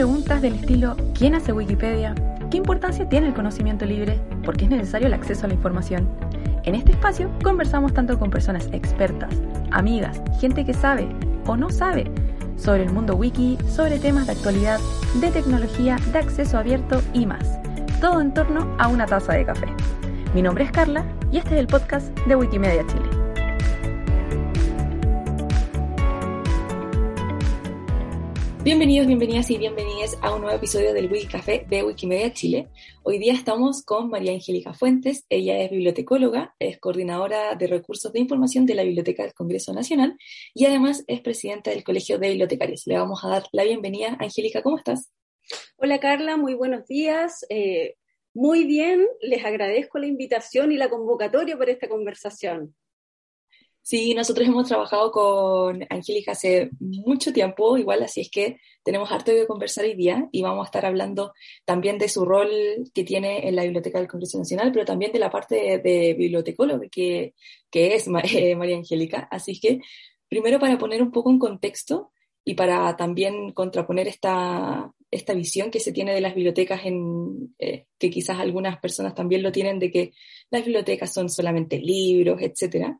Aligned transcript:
Preguntas 0.00 0.40
del 0.40 0.54
estilo 0.54 0.96
¿quién 1.12 1.34
hace 1.34 1.52
Wikipedia? 1.52 2.14
¿Qué 2.50 2.56
importancia 2.56 3.06
tiene 3.06 3.26
el 3.26 3.34
conocimiento 3.34 3.84
libre? 3.84 4.18
¿Por 4.42 4.56
qué 4.56 4.64
es 4.64 4.70
necesario 4.70 5.08
el 5.08 5.12
acceso 5.12 5.44
a 5.44 5.48
la 5.48 5.52
información? 5.52 6.08
En 6.62 6.74
este 6.74 6.92
espacio 6.92 7.30
conversamos 7.44 7.92
tanto 7.92 8.18
con 8.18 8.30
personas 8.30 8.70
expertas, 8.72 9.28
amigas, 9.72 10.22
gente 10.40 10.64
que 10.64 10.72
sabe 10.72 11.06
o 11.46 11.54
no 11.54 11.68
sabe 11.68 12.10
sobre 12.56 12.84
el 12.84 12.92
mundo 12.92 13.14
wiki, 13.14 13.58
sobre 13.68 13.98
temas 13.98 14.24
de 14.24 14.32
actualidad, 14.32 14.80
de 15.20 15.30
tecnología, 15.32 15.98
de 16.14 16.18
acceso 16.18 16.56
abierto 16.56 17.02
y 17.12 17.26
más. 17.26 17.58
Todo 18.00 18.22
en 18.22 18.32
torno 18.32 18.74
a 18.78 18.88
una 18.88 19.04
taza 19.04 19.34
de 19.34 19.44
café. 19.44 19.66
Mi 20.34 20.40
nombre 20.40 20.64
es 20.64 20.72
Carla 20.72 21.04
y 21.30 21.36
este 21.36 21.56
es 21.56 21.60
el 21.60 21.66
podcast 21.66 22.08
de 22.20 22.36
Wikimedia 22.36 22.86
Chile. 22.86 23.09
Bienvenidos, 28.62 29.06
bienvenidas 29.06 29.50
y 29.50 29.56
bienvenidas 29.56 30.18
a 30.20 30.34
un 30.34 30.42
nuevo 30.42 30.54
episodio 30.54 30.92
del 30.92 31.10
Wiki 31.10 31.28
Café 31.28 31.64
de 31.66 31.82
Wikimedia 31.82 32.30
Chile. 32.34 32.68
Hoy 33.02 33.18
día 33.18 33.32
estamos 33.32 33.82
con 33.82 34.10
María 34.10 34.32
Angélica 34.32 34.74
Fuentes. 34.74 35.24
Ella 35.30 35.56
es 35.60 35.70
bibliotecóloga, 35.70 36.54
es 36.58 36.78
coordinadora 36.78 37.54
de 37.54 37.66
recursos 37.68 38.12
de 38.12 38.20
información 38.20 38.66
de 38.66 38.74
la 38.74 38.82
Biblioteca 38.82 39.22
del 39.22 39.32
Congreso 39.32 39.72
Nacional 39.72 40.14
y 40.52 40.66
además 40.66 41.04
es 41.06 41.22
presidenta 41.22 41.70
del 41.70 41.84
Colegio 41.84 42.18
de 42.18 42.28
Bibliotecarios. 42.28 42.82
Le 42.84 42.98
vamos 42.98 43.24
a 43.24 43.28
dar 43.28 43.44
la 43.52 43.64
bienvenida. 43.64 44.18
Angélica, 44.20 44.60
¿cómo 44.60 44.76
estás? 44.76 45.10
Hola 45.78 45.98
Carla, 45.98 46.36
muy 46.36 46.52
buenos 46.52 46.86
días. 46.86 47.46
Eh, 47.48 47.94
muy 48.34 48.64
bien, 48.64 49.06
les 49.22 49.42
agradezco 49.42 49.98
la 49.98 50.06
invitación 50.06 50.70
y 50.70 50.76
la 50.76 50.90
convocatoria 50.90 51.56
por 51.56 51.70
esta 51.70 51.88
conversación. 51.88 52.76
Sí, 53.82 54.14
nosotros 54.14 54.46
hemos 54.46 54.68
trabajado 54.68 55.10
con 55.10 55.84
Angélica 55.88 56.32
hace 56.32 56.70
mucho 56.78 57.32
tiempo, 57.32 57.78
igual, 57.78 58.02
así 58.02 58.20
es 58.20 58.30
que 58.30 58.58
tenemos 58.82 59.10
harto 59.10 59.32
de 59.32 59.46
conversar 59.46 59.84
hoy 59.84 59.94
día 59.94 60.28
y 60.32 60.42
vamos 60.42 60.64
a 60.64 60.66
estar 60.66 60.86
hablando 60.86 61.32
también 61.64 61.98
de 61.98 62.08
su 62.08 62.24
rol 62.24 62.50
que 62.94 63.04
tiene 63.04 63.48
en 63.48 63.56
la 63.56 63.64
Biblioteca 63.64 63.98
del 63.98 64.08
Congreso 64.08 64.38
Nacional, 64.38 64.70
pero 64.72 64.84
también 64.84 65.12
de 65.12 65.18
la 65.18 65.30
parte 65.30 65.78
de, 65.78 66.14
bibliotecólogo 66.14 66.82
que, 66.90 67.34
que 67.70 67.94
es 67.94 68.06
eh, 68.06 68.54
María 68.54 68.76
Angélica. 68.76 69.28
Así 69.30 69.58
que, 69.58 69.80
primero 70.28 70.58
para 70.60 70.78
poner 70.78 71.02
un 71.02 71.10
poco 71.10 71.30
en 71.30 71.38
contexto 71.38 72.12
y 72.44 72.54
para 72.54 72.96
también 72.96 73.52
contraponer 73.52 74.08
esta, 74.08 74.92
esta 75.10 75.34
visión 75.34 75.70
que 75.70 75.80
se 75.80 75.92
tiene 75.92 76.14
de 76.14 76.20
las 76.20 76.34
bibliotecas, 76.34 76.84
en, 76.84 77.54
eh, 77.58 77.86
que 77.98 78.10
quizás 78.10 78.38
algunas 78.38 78.78
personas 78.78 79.14
también 79.14 79.42
lo 79.42 79.52
tienen, 79.52 79.78
de 79.78 79.90
que 79.90 80.12
las 80.50 80.64
bibliotecas 80.64 81.12
son 81.12 81.28
solamente 81.28 81.78
libros, 81.78 82.40
etcétera 82.40 82.98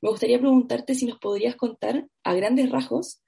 me 0.00 0.10
gustaría 0.10 0.38
preguntarte 0.38 0.94
si 0.94 1.06
nos 1.06 1.18
podrías 1.18 1.56
contar 1.56 2.06
a 2.24 2.34
grandes 2.34 2.70
rasgos 2.70 3.22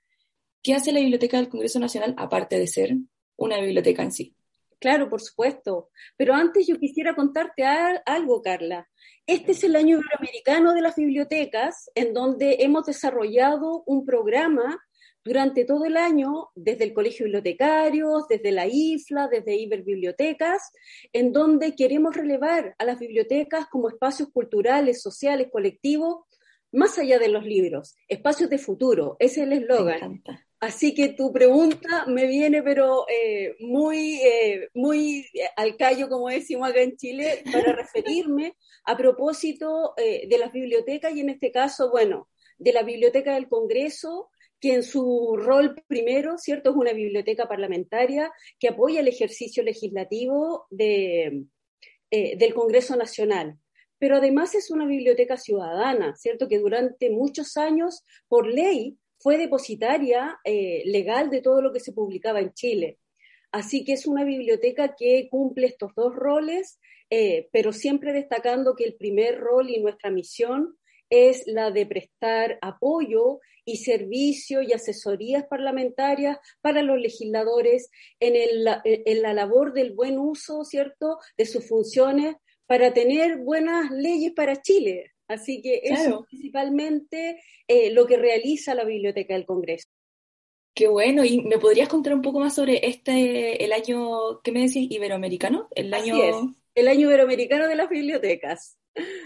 qué 0.62 0.74
hace 0.74 0.92
la 0.92 1.00
Biblioteca 1.00 1.36
del 1.36 1.48
Congreso 1.48 1.78
Nacional 1.78 2.14
aparte 2.16 2.58
de 2.58 2.66
ser 2.66 2.96
una 3.36 3.60
biblioteca 3.60 4.02
en 4.02 4.12
sí. 4.12 4.34
Claro, 4.78 5.08
por 5.08 5.20
supuesto. 5.20 5.90
Pero 6.16 6.34
antes 6.34 6.66
yo 6.66 6.76
quisiera 6.76 7.14
contarte 7.14 7.64
algo, 7.64 8.42
Carla. 8.42 8.88
Este 9.26 9.52
es 9.52 9.62
el 9.62 9.76
año 9.76 9.98
iberoamericano 9.98 10.74
de 10.74 10.80
las 10.80 10.96
bibliotecas, 10.96 11.88
en 11.94 12.12
donde 12.12 12.56
hemos 12.60 12.86
desarrollado 12.86 13.84
un 13.86 14.04
programa 14.04 14.82
durante 15.24 15.64
todo 15.64 15.84
el 15.84 15.96
año, 15.96 16.48
desde 16.56 16.82
el 16.82 16.94
Colegio 16.94 17.24
Bibliotecarios, 17.26 18.26
desde 18.28 18.50
la 18.50 18.66
IFLA, 18.66 19.28
desde 19.28 19.54
Iberbibliotecas, 19.54 20.72
en 21.12 21.32
donde 21.32 21.76
queremos 21.76 22.16
relevar 22.16 22.74
a 22.78 22.84
las 22.84 22.98
bibliotecas 22.98 23.66
como 23.68 23.88
espacios 23.88 24.30
culturales, 24.32 25.00
sociales, 25.00 25.46
colectivos, 25.52 26.24
más 26.72 26.98
allá 26.98 27.18
de 27.18 27.28
los 27.28 27.44
libros, 27.44 27.96
espacios 28.08 28.48
de 28.50 28.58
futuro, 28.58 29.16
ese 29.18 29.42
es 29.42 29.46
el 29.46 29.52
eslogan. 29.52 30.22
Así 30.58 30.94
que 30.94 31.08
tu 31.10 31.32
pregunta 31.32 32.06
me 32.06 32.26
viene, 32.26 32.62
pero 32.62 33.04
eh, 33.08 33.56
muy, 33.60 34.20
eh, 34.22 34.68
muy 34.74 35.26
al 35.56 35.76
callo, 35.76 36.08
como 36.08 36.28
decimos 36.28 36.68
acá 36.68 36.80
en 36.80 36.96
Chile, 36.96 37.42
para 37.52 37.72
referirme 37.76 38.56
a 38.84 38.96
propósito 38.96 39.92
eh, 39.96 40.26
de 40.28 40.38
las 40.38 40.52
bibliotecas 40.52 41.14
y 41.14 41.20
en 41.20 41.30
este 41.30 41.52
caso, 41.52 41.90
bueno, 41.90 42.28
de 42.58 42.72
la 42.72 42.84
Biblioteca 42.84 43.34
del 43.34 43.48
Congreso, 43.48 44.30
que 44.60 44.74
en 44.74 44.82
su 44.84 45.36
rol 45.36 45.74
primero, 45.88 46.38
¿cierto? 46.38 46.70
Es 46.70 46.76
una 46.76 46.92
biblioteca 46.92 47.48
parlamentaria 47.48 48.32
que 48.60 48.68
apoya 48.68 49.00
el 49.00 49.08
ejercicio 49.08 49.64
legislativo 49.64 50.66
de, 50.70 51.46
del 52.08 52.54
Congreso 52.54 52.94
Nacional 52.94 53.58
pero 54.02 54.16
además 54.16 54.56
es 54.56 54.72
una 54.72 54.84
biblioteca 54.84 55.36
ciudadana, 55.36 56.16
¿cierto? 56.16 56.48
Que 56.48 56.58
durante 56.58 57.08
muchos 57.08 57.56
años, 57.56 58.02
por 58.26 58.48
ley, 58.48 58.98
fue 59.16 59.38
depositaria 59.38 60.40
eh, 60.42 60.82
legal 60.86 61.30
de 61.30 61.40
todo 61.40 61.62
lo 61.62 61.72
que 61.72 61.78
se 61.78 61.92
publicaba 61.92 62.40
en 62.40 62.52
Chile. 62.52 62.98
Así 63.52 63.84
que 63.84 63.92
es 63.92 64.08
una 64.08 64.24
biblioteca 64.24 64.96
que 64.98 65.28
cumple 65.30 65.68
estos 65.68 65.94
dos 65.94 66.16
roles, 66.16 66.80
eh, 67.10 67.48
pero 67.52 67.72
siempre 67.72 68.12
destacando 68.12 68.74
que 68.74 68.82
el 68.82 68.96
primer 68.96 69.38
rol 69.38 69.70
y 69.70 69.80
nuestra 69.80 70.10
misión 70.10 70.76
es 71.08 71.44
la 71.46 71.70
de 71.70 71.86
prestar 71.86 72.58
apoyo 72.60 73.38
y 73.64 73.76
servicio 73.84 74.62
y 74.62 74.72
asesorías 74.72 75.44
parlamentarias 75.46 76.38
para 76.60 76.82
los 76.82 76.98
legisladores 76.98 77.88
en, 78.18 78.34
en 78.34 79.22
la 79.22 79.32
labor 79.32 79.72
del 79.72 79.92
buen 79.92 80.18
uso, 80.18 80.64
¿cierto?, 80.64 81.18
de 81.38 81.46
sus 81.46 81.68
funciones 81.68 82.34
para 82.72 82.94
tener 82.94 83.36
buenas 83.36 83.90
leyes 83.90 84.32
para 84.32 84.62
Chile. 84.62 85.12
Así 85.28 85.60
que 85.60 85.82
eso 85.84 86.20
es 86.22 86.26
principalmente 86.30 87.38
eh, 87.68 87.90
lo 87.90 88.06
que 88.06 88.16
realiza 88.16 88.74
la 88.74 88.84
Biblioteca 88.84 89.34
del 89.34 89.44
Congreso. 89.44 89.88
Qué 90.74 90.88
bueno, 90.88 91.22
y 91.22 91.42
me 91.42 91.58
podrías 91.58 91.90
contar 91.90 92.14
un 92.14 92.22
poco 92.22 92.40
más 92.40 92.54
sobre 92.54 92.88
este, 92.88 93.62
el 93.62 93.74
año, 93.74 94.40
¿qué 94.42 94.52
me 94.52 94.60
decís? 94.60 94.90
Iberoamericano, 94.90 95.68
el 95.74 95.92
año... 95.92 96.16
el 96.74 96.88
año 96.88 97.08
iberoamericano 97.08 97.68
de 97.68 97.76
las 97.76 97.90
bibliotecas. 97.90 98.78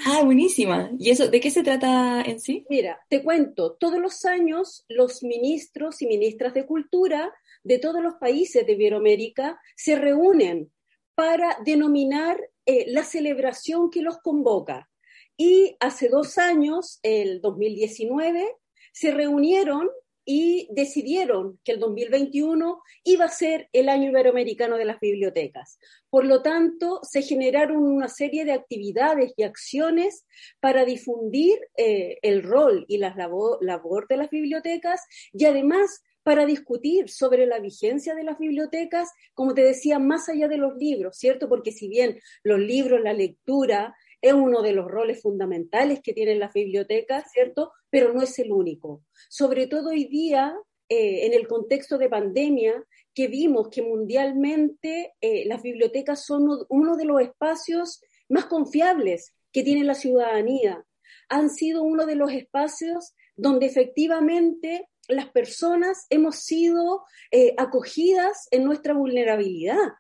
Ah, 0.07 0.23
buenísima. 0.25 0.91
¿Y 0.99 1.11
eso 1.11 1.29
de 1.29 1.39
qué 1.39 1.53
se 1.53 1.63
trata 1.63 2.23
en 2.23 2.41
sí? 2.41 2.67
Mira, 2.69 2.99
te 3.09 3.23
cuento, 3.23 3.77
todos 3.79 4.01
los 4.01 4.25
años 4.25 4.85
los 4.89 5.23
ministros 5.23 6.03
y 6.03 6.09
ministras 6.09 6.53
de 6.53 6.67
cultura 6.67 7.33
de 7.63 7.79
todos 7.79 8.03
los 8.03 8.15
países 8.15 8.67
de 8.67 8.73
Iberoamérica 8.73 9.61
se 9.77 9.95
reúnen 9.95 10.73
para 11.15 11.59
denominar 11.65 12.41
eh, 12.67 12.85
la 12.89 13.05
celebración 13.05 13.91
que 13.91 14.03
los 14.03 14.19
convoca. 14.19 14.91
Y 15.37 15.77
hace 15.81 16.09
dos 16.09 16.39
años, 16.39 16.99
el 17.03 17.41
2019, 17.41 18.57
se 18.93 19.11
reunieron 19.11 19.89
y 20.29 20.69
decidieron 20.73 21.61
que 21.63 21.73
el 21.73 21.79
2021 21.79 22.83
iba 23.05 23.27
a 23.27 23.29
ser 23.29 23.69
el 23.73 23.89
año 23.89 24.11
iberoamericano 24.11 24.77
de 24.77 24.85
las 24.85 24.99
bibliotecas. 24.99 25.79
Por 26.11 26.25
lo 26.25 26.43
tanto, 26.43 26.99
se 27.05 27.23
generaron 27.23 27.85
una 27.85 28.09
serie 28.09 28.45
de 28.45 28.53
actividades 28.53 29.33
y 29.37 29.45
acciones 29.45 30.27
para 30.59 30.85
difundir 30.85 31.59
eh, 31.77 32.19
el 32.23 32.43
rol 32.43 32.85
y 32.89 32.99
la 32.99 33.15
labor 33.15 34.09
de 34.09 34.17
las 34.17 34.29
bibliotecas 34.29 35.01
y 35.33 35.45
además 35.45 36.03
para 36.27 36.45
discutir 36.45 37.09
sobre 37.09 37.47
la 37.47 37.61
vigencia 37.61 38.17
de 38.17 38.25
las 38.25 38.37
bibliotecas, 38.37 39.13
como 39.33 39.55
te 39.55 39.63
decía, 39.63 40.01
más 40.01 40.29
allá 40.29 40.49
de 40.49 40.57
los 40.57 40.77
libros, 40.77 41.17
¿cierto? 41.17 41.49
Porque 41.49 41.71
si 41.71 41.87
bien 41.87 42.19
los 42.43 42.59
libros, 42.59 43.01
la 43.01 43.13
lectura 43.13 43.95
es 44.21 44.33
uno 44.33 44.61
de 44.61 44.73
los 44.73 44.91
roles 44.91 45.23
fundamentales 45.23 46.01
que 46.03 46.13
tienen 46.13 46.41
las 46.41 46.53
bibliotecas, 46.53 47.31
¿cierto? 47.31 47.71
Pero 47.91 48.13
no 48.13 48.23
es 48.23 48.37
el 48.41 48.51
único. 48.51 49.05
Sobre 49.29 49.69
todo 49.69 49.91
hoy 49.91 50.07
día, 50.07 50.53
eh, 50.89 51.27
en 51.27 51.33
el 51.33 51.47
contexto 51.47 51.97
de 51.97 52.09
pandemia, 52.09 52.85
que 53.15 53.29
vimos 53.29 53.69
que 53.69 53.83
mundialmente 53.83 55.15
eh, 55.21 55.45
las 55.47 55.63
bibliotecas 55.63 56.25
son 56.25 56.49
uno 56.69 56.97
de 56.97 57.05
los 57.05 57.21
espacios 57.21 58.01
más 58.29 58.47
confiables 58.47 59.33
que 59.53 59.63
tiene 59.63 59.85
la 59.85 59.95
ciudadanía. 59.95 60.85
Han 61.29 61.51
sido 61.51 61.85
uno 61.85 62.05
de 62.05 62.17
los 62.17 62.33
espacios 62.33 63.15
donde 63.37 63.67
efectivamente 63.67 64.89
las 65.09 65.31
personas 65.31 66.07
hemos 66.11 66.37
sido 66.37 67.05
eh, 67.31 67.55
acogidas 67.57 68.49
en 68.51 68.65
nuestra 68.65 68.95
vulnerabilidad. 68.95 69.93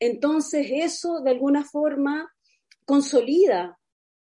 Entonces 0.00 0.68
eso 0.70 1.20
de 1.20 1.30
alguna 1.30 1.64
forma 1.64 2.32
consolida 2.84 3.78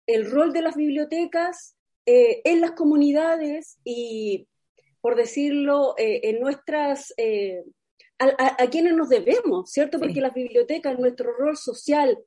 el 0.07 0.29
rol 0.29 0.53
de 0.53 0.61
las 0.61 0.75
bibliotecas 0.75 1.77
eh, 2.05 2.41
en 2.43 2.61
las 2.61 2.71
comunidades 2.71 3.77
y, 3.83 4.47
por 4.99 5.15
decirlo, 5.15 5.95
eh, 5.97 6.21
en 6.23 6.39
nuestras... 6.39 7.13
A, 8.23 8.67
quienes 8.67 8.93
nos 8.93 9.09
debemos, 9.09 9.71
¿cierto? 9.71 9.97
Porque 9.97 10.21
las 10.21 10.35
bibliotecas, 10.35 10.99
nuestro 10.99 11.35
rol 11.35 11.57
social, 11.57 12.19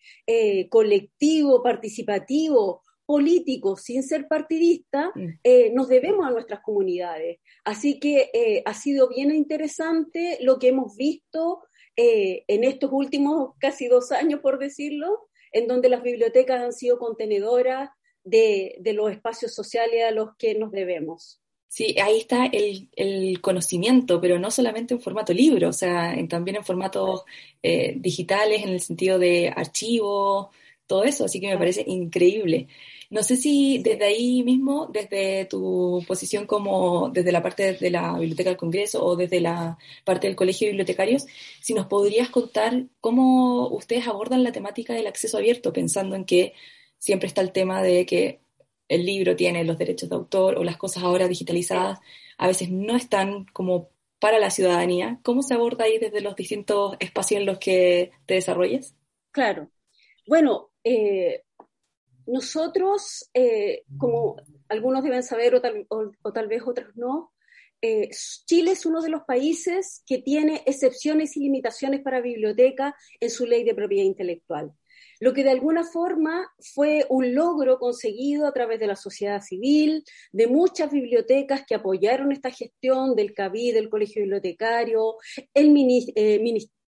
colectivo, 0.69 1.63
participativo, 1.63 2.83
político, 3.07 3.77
sin 3.77 4.03
ser 4.03 4.27
partidista, 4.29 5.13
mm. 5.15 5.75
nos 5.75 5.89
debemos 5.89 6.27
a 6.27 6.31
nuestras 6.31 6.61
comunidades. 6.61 7.39
Así 7.65 7.99
que 7.99 8.63
ha 8.65 8.75
sido 8.75 9.09
bien 9.09 9.35
interesante 9.35 10.39
lo 10.41 10.59
que 10.59 10.69
hemos 10.69 10.97
visto 10.97 11.63
en 11.97 12.65
estos 12.65 12.91
últimos 12.93 13.53
casi 13.59 13.89
dos 13.89 14.13
años, 14.13 14.41
por 14.41 14.59
decirlo, 14.59 15.29
en 15.53 15.69
donde 15.69 15.89
las 15.89 16.03
bibliotecas 16.03 16.61
han 16.61 16.73
sido 16.73 16.99
contenedoras 16.99 17.91
de, 18.25 18.81
los 18.95 19.11
espacios 19.11 19.55
sociales 19.55 20.05
a 20.05 20.11
los 20.11 20.37
que 20.37 20.55
nos 20.55 20.73
debemos. 20.73 21.41
Sí, 21.69 21.97
ahí 22.01 22.19
está 22.19 22.47
el, 22.47 23.41
conocimiento, 23.41 24.21
pero 24.21 24.39
no 24.39 24.51
solamente 24.51 24.95
en 24.95 25.01
formato 25.01 25.33
libro, 25.33 25.69
o 25.69 25.73
sea, 25.73 26.15
también 26.29 26.57
en 26.57 26.65
formatos 26.65 27.25
eh, 27.63 27.95
digitales, 27.97 28.63
en 28.63 28.71
el 28.71 28.81
sentido 28.81 29.19
de 29.19 29.53
archivos, 29.55 30.49
todo 30.87 31.05
eso, 31.05 31.25
así 31.25 31.41
que 31.41 31.49
me 31.49 31.59
parece 31.59 31.85
increíble. 31.87 32.69
No 33.11 33.23
sé 33.23 33.37
si 33.37 33.79
desde 33.79 34.05
ahí 34.07 34.43
mismo, 34.43 34.89
desde 34.93 35.45
tu 35.47 36.05
posición 36.07 36.47
como 36.47 37.11
desde 37.11 37.33
la 37.33 37.43
parte 37.43 37.75
de 37.75 37.91
la 37.91 38.19
Biblioteca 38.19 38.51
del 38.51 38.57
Congreso 38.57 39.05
o 39.05 39.17
desde 39.17 39.41
la 39.41 39.79
parte 40.05 40.27
del 40.27 40.37
Colegio 40.37 40.67
de 40.67 40.73
Bibliotecarios, 40.73 41.27
si 41.61 41.75
nos 41.75 41.87
podrías 41.87 42.31
contar 42.31 42.87
cómo 43.01 43.69
ustedes 43.69 44.09
abordan 44.09 44.43
la 44.45 44.53
temática 44.53 44.95
del 44.95 45.07
acceso 45.07 45.39
abierto, 45.39 45.73
pensando 45.73 46.17
en 46.17 46.25
que 46.25 46.55
siempre 46.99 47.29
está 47.29 47.41
el 47.41 47.53
tema 47.53 47.83
de 47.83 48.07
que 48.07 48.41
el 48.89 49.07
libro 49.07 49.37
tiene 49.37 49.65
los 49.65 49.79
derechos 49.79 50.09
de 50.09 50.17
autor 50.17 50.59
o 50.59 50.65
las 50.65 50.77
cosas 50.77 51.03
ahora 51.03 51.29
digitalizadas 51.29 52.01
a 52.39 52.47
veces 52.47 52.71
no 52.71 52.97
están 52.97 53.47
como 53.53 53.91
para 54.19 54.39
la 54.39 54.51
ciudadanía. 54.51 55.21
¿Cómo 55.23 55.43
se 55.43 55.55
aborda 55.55 55.85
ahí 55.85 55.99
desde 55.99 56.21
los 56.21 56.37
distintos 56.37 56.97
espacios 57.01 57.41
en 57.41 57.47
los 57.47 57.59
que 57.59 58.13
te 58.27 58.35
desarrolles? 58.35 58.95
Claro. 59.31 59.69
Bueno, 60.27 60.71
eh, 60.85 61.43
nosotros, 62.27 63.29
eh, 63.35 63.83
como 63.99 64.37
algunos 64.69 65.03
deben 65.03 65.23
saber 65.23 65.55
o 65.55 65.61
tal, 65.61 66.49
vez 66.49 66.63
otros 66.65 66.95
no, 66.97 67.33
eh, 67.83 68.09
Chile 68.47 68.73
es 68.73 68.87
uno 68.87 69.03
de 69.03 69.11
los 69.11 69.23
países 69.25 70.03
que 70.07 70.19
tiene 70.19 70.63
excepciones 70.65 71.37
y 71.37 71.41
limitaciones 71.41 72.01
para 72.01 72.23
biblioteca 72.23 72.95
en 73.21 73.31
su 73.31 73.47
ley 73.47 73.65
de 73.65 73.75
propiedad 73.75 74.05
intelectual. 74.05 74.73
Lo 75.21 75.33
que 75.33 75.45
de 75.45 75.51
alguna 75.51 75.85
forma 75.85 76.51
fue 76.59 77.07
un 77.09 77.35
logro 77.35 77.79
conseguido 77.79 78.47
a 78.47 78.53
través 78.53 78.81
de 78.81 78.87
la 78.87 78.97
sociedad 78.97 79.41
civil, 79.43 80.03
de 80.33 80.47
muchas 80.47 80.91
bibliotecas 80.91 81.65
que 81.67 81.75
apoyaron 81.75 82.33
esta 82.33 82.51
gestión 82.51 83.15
del 83.15 83.35
CABI, 83.35 83.73
del 83.73 83.91
Colegio 83.91 84.23
Bibliotecario, 84.23 85.17
el 85.53 85.77
eh, 86.17 86.41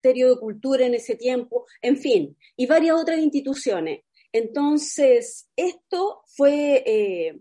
Ministerio 0.02 0.30
de 0.34 0.40
Cultura 0.40 0.86
en 0.86 0.96
ese 0.96 1.16
tiempo, 1.16 1.68
en 1.82 1.96
fin, 1.96 2.36
y 2.58 2.66
varias 2.66 3.00
otras 3.00 3.20
instituciones. 3.20 4.02
Entonces, 4.32 5.48
esto 5.56 6.24
fue 6.26 6.84
eh, 6.88 7.40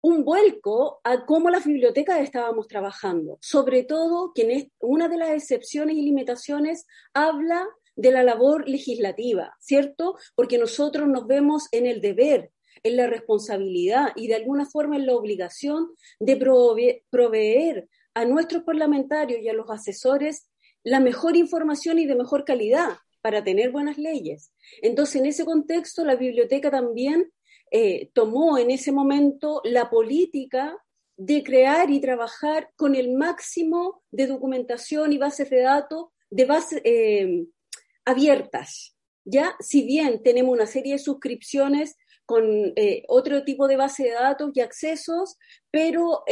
un 0.00 0.24
vuelco 0.24 1.00
a 1.02 1.26
cómo 1.26 1.50
las 1.50 1.64
bibliotecas 1.64 2.20
estábamos 2.20 2.68
trabajando, 2.68 3.38
sobre 3.40 3.82
todo 3.82 4.32
que 4.32 4.42
en 4.42 4.72
una 4.78 5.08
de 5.08 5.16
las 5.16 5.30
excepciones 5.30 5.96
y 5.96 6.02
limitaciones 6.02 6.86
habla 7.12 7.66
de 7.96 8.12
la 8.12 8.22
labor 8.22 8.68
legislativa, 8.68 9.56
¿cierto? 9.58 10.16
Porque 10.36 10.58
nosotros 10.58 11.08
nos 11.08 11.26
vemos 11.26 11.66
en 11.72 11.86
el 11.86 12.00
deber, 12.00 12.52
en 12.84 12.96
la 12.96 13.08
responsabilidad 13.08 14.12
y 14.14 14.28
de 14.28 14.36
alguna 14.36 14.64
forma 14.64 14.94
en 14.94 15.06
la 15.06 15.16
obligación 15.16 15.88
de 16.20 16.36
proveer 17.10 17.88
a 18.14 18.24
nuestros 18.24 18.62
parlamentarios 18.62 19.40
y 19.42 19.48
a 19.48 19.52
los 19.52 19.68
asesores 19.70 20.47
la 20.84 21.00
mejor 21.00 21.36
información 21.36 21.98
y 21.98 22.06
de 22.06 22.14
mejor 22.14 22.44
calidad 22.44 22.98
para 23.20 23.44
tener 23.44 23.70
buenas 23.70 23.98
leyes. 23.98 24.52
Entonces, 24.82 25.16
en 25.16 25.26
ese 25.26 25.44
contexto, 25.44 26.04
la 26.04 26.16
biblioteca 26.16 26.70
también 26.70 27.32
eh, 27.70 28.10
tomó 28.14 28.58
en 28.58 28.70
ese 28.70 28.92
momento 28.92 29.60
la 29.64 29.90
política 29.90 30.76
de 31.16 31.42
crear 31.42 31.90
y 31.90 32.00
trabajar 32.00 32.70
con 32.76 32.94
el 32.94 33.12
máximo 33.12 34.02
de 34.10 34.28
documentación 34.28 35.12
y 35.12 35.18
bases 35.18 35.50
de 35.50 35.60
datos 35.62 36.06
de 36.30 36.44
base, 36.44 36.80
eh, 36.84 37.46
abiertas. 38.04 38.96
Ya, 39.24 39.56
si 39.60 39.82
bien 39.84 40.22
tenemos 40.22 40.52
una 40.52 40.66
serie 40.66 40.94
de 40.94 40.98
suscripciones 40.98 41.96
con 42.24 42.72
eh, 42.76 43.04
otro 43.08 43.42
tipo 43.44 43.66
de 43.66 43.76
base 43.76 44.04
de 44.04 44.12
datos 44.12 44.50
y 44.54 44.60
accesos, 44.60 45.36
pero 45.70 46.22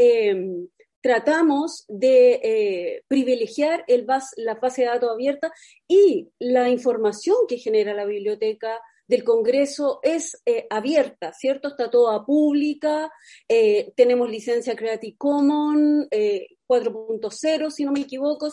tratamos 1.07 1.85
de 1.87 2.41
eh, 2.43 3.05
privilegiar 3.07 3.85
el 3.87 4.05
la 4.39 4.55
base 4.57 4.83
de 4.83 4.89
datos 4.89 5.09
abierta 5.09 5.53
y 5.87 6.31
la 6.41 6.69
información 6.69 7.37
que 7.47 7.59
genera 7.59 7.95
la 7.95 8.05
biblioteca 8.05 8.81
del 9.07 9.23
Congreso 9.23 10.01
es 10.03 10.43
eh, 10.47 10.67
abierta, 10.69 11.33
¿cierto? 11.33 11.69
Está 11.69 11.93
toda 11.93 12.27
pública, 12.27 13.09
eh, 13.49 13.93
tenemos 13.95 14.29
licencia 14.29 14.75
Creative 14.75 15.15
Commons 15.17 16.09
4.0, 16.11 17.71
si 17.71 17.85
no 17.85 17.93
me 17.93 18.01
equivoco, 18.01 18.51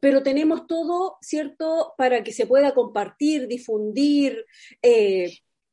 pero 0.00 0.22
tenemos 0.22 0.66
todo, 0.66 1.18
¿cierto?, 1.20 1.92
para 1.98 2.24
que 2.24 2.32
se 2.32 2.46
pueda 2.46 2.72
compartir, 2.72 3.48
difundir, 3.48 4.46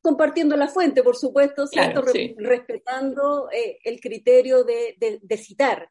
compartiendo 0.02 0.58
la 0.58 0.68
fuente, 0.68 1.04
por 1.04 1.16
supuesto, 1.16 1.66
respetando 2.38 3.50
eh, 3.52 3.78
el 3.84 4.00
criterio 4.00 4.64
de, 4.64 5.38
citar. 5.38 5.90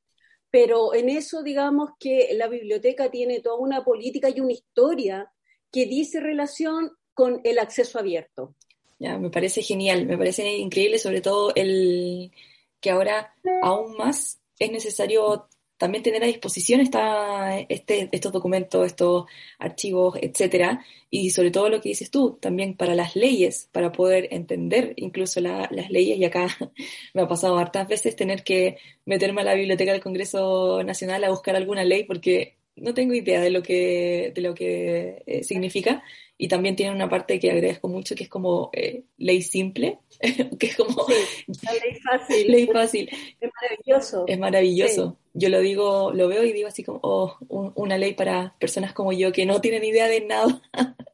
Pero 0.50 0.94
en 0.94 1.08
eso, 1.08 1.42
digamos 1.42 1.90
que 1.98 2.30
la 2.34 2.48
biblioteca 2.48 3.10
tiene 3.10 3.40
toda 3.40 3.56
una 3.56 3.84
política 3.84 4.28
y 4.28 4.40
una 4.40 4.52
historia 4.52 5.32
que 5.70 5.86
dice 5.86 6.18
relación 6.18 6.90
con 7.14 7.40
el 7.44 7.58
acceso 7.58 7.98
abierto. 7.98 8.56
Ya, 8.98 9.16
me 9.16 9.30
parece 9.30 9.62
genial, 9.62 10.06
me 10.06 10.18
parece 10.18 10.56
increíble, 10.56 10.98
sobre 10.98 11.20
todo 11.20 11.52
el 11.54 12.32
que 12.80 12.90
ahora 12.90 13.34
aún 13.62 13.96
más 13.96 14.40
es 14.58 14.72
necesario 14.72 15.48
también 15.80 16.02
tener 16.04 16.22
a 16.22 16.26
disposición 16.26 16.82
este, 16.82 18.10
estos 18.12 18.32
documentos, 18.32 18.86
estos 18.86 19.24
archivos, 19.58 20.18
etcétera, 20.20 20.84
y 21.08 21.30
sobre 21.30 21.50
todo 21.50 21.70
lo 21.70 21.80
que 21.80 21.88
dices 21.88 22.10
tú, 22.10 22.38
también 22.38 22.76
para 22.76 22.94
las 22.94 23.16
leyes, 23.16 23.70
para 23.72 23.90
poder 23.90 24.28
entender 24.30 24.92
incluso 24.96 25.40
las 25.40 25.70
leyes, 25.90 26.18
y 26.18 26.24
acá 26.26 26.48
me 27.14 27.22
ha 27.22 27.28
pasado 27.28 27.56
hartas 27.56 27.88
veces 27.88 28.14
tener 28.14 28.44
que 28.44 28.76
meterme 29.06 29.40
a 29.40 29.44
la 29.44 29.54
biblioteca 29.54 29.92
del 29.92 30.02
Congreso 30.02 30.82
Nacional 30.84 31.24
a 31.24 31.30
buscar 31.30 31.56
alguna 31.56 31.82
ley 31.82 32.04
porque 32.04 32.59
no 32.76 32.94
tengo 32.94 33.14
idea 33.14 33.40
de 33.40 33.50
lo 33.50 33.62
que, 33.62 34.32
de 34.34 34.40
lo 34.40 34.54
que 34.54 35.22
eh, 35.26 35.44
significa, 35.44 36.02
y 36.36 36.48
también 36.48 36.74
tiene 36.74 36.94
una 36.94 37.08
parte 37.08 37.38
que 37.38 37.50
agradezco 37.50 37.88
mucho 37.88 38.14
que 38.14 38.24
es 38.24 38.30
como 38.30 38.70
eh, 38.72 39.04
ley 39.18 39.42
simple, 39.42 39.98
que 40.58 40.66
es 40.68 40.76
como 40.76 41.06
ley 41.46 41.94
fácil. 42.02 42.50
ley 42.50 42.66
fácil. 42.66 43.10
Es 43.40 43.50
maravilloso. 43.60 44.24
Es 44.26 44.38
maravilloso. 44.38 45.18
Yo 45.34 45.48
lo 45.50 45.60
digo, 45.60 46.12
lo 46.12 46.28
veo 46.28 46.42
y 46.42 46.52
digo 46.52 46.68
así 46.68 46.82
como, 46.82 47.00
oh, 47.02 47.36
una 47.48 47.98
ley 47.98 48.14
para 48.14 48.56
personas 48.58 48.94
como 48.94 49.12
yo 49.12 49.32
que 49.32 49.44
no 49.44 49.60
tienen 49.60 49.84
idea 49.84 50.08
de 50.08 50.22
nada. 50.22 50.62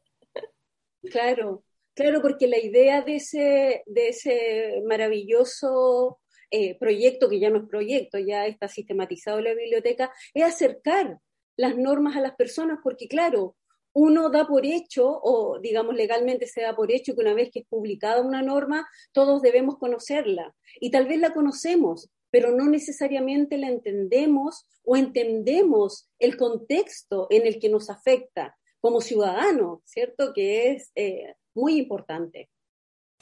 claro, 1.11 1.63
claro, 1.93 2.21
porque 2.21 2.47
la 2.47 2.59
idea 2.59 3.01
de 3.01 3.15
ese, 3.17 3.83
de 3.85 4.07
ese 4.07 4.81
maravilloso 4.85 6.19
eh, 6.49 6.77
proyecto, 6.79 7.27
que 7.27 7.39
ya 7.39 7.49
no 7.49 7.57
es 7.57 7.69
proyecto, 7.69 8.17
ya 8.17 8.47
está 8.47 8.69
sistematizado 8.69 9.39
en 9.39 9.43
la 9.43 9.53
biblioteca, 9.53 10.11
es 10.33 10.45
acercar 10.45 11.19
las 11.57 11.75
normas 11.75 12.15
a 12.15 12.21
las 12.21 12.35
personas, 12.35 12.79
porque 12.83 13.07
claro, 13.07 13.55
uno 13.93 14.29
da 14.29 14.45
por 14.45 14.65
hecho, 14.65 15.19
o 15.23 15.59
digamos 15.59 15.95
legalmente 15.95 16.45
se 16.45 16.61
da 16.61 16.75
por 16.75 16.91
hecho 16.91 17.15
que 17.15 17.21
una 17.21 17.33
vez 17.33 17.49
que 17.51 17.59
es 17.59 17.65
publicada 17.67 18.21
una 18.21 18.43
norma, 18.43 18.87
todos 19.11 19.41
debemos 19.41 19.77
conocerla. 19.79 20.55
Y 20.79 20.91
tal 20.91 21.07
vez 21.07 21.19
la 21.19 21.33
conocemos, 21.33 22.09
pero 22.29 22.51
no 22.51 22.67
necesariamente 22.67 23.57
la 23.57 23.69
entendemos 23.69 24.67
o 24.83 24.95
entendemos 24.95 26.09
el 26.19 26.37
contexto 26.37 27.27
en 27.31 27.47
el 27.47 27.59
que 27.59 27.69
nos 27.69 27.89
afecta 27.89 28.55
como 28.79 29.01
ciudadanos, 29.01 29.81
¿cierto? 29.85 30.31
Que 30.33 30.71
es 30.71 30.91
eh, 30.93 31.33
muy 31.55 31.77
importante. 31.77 32.49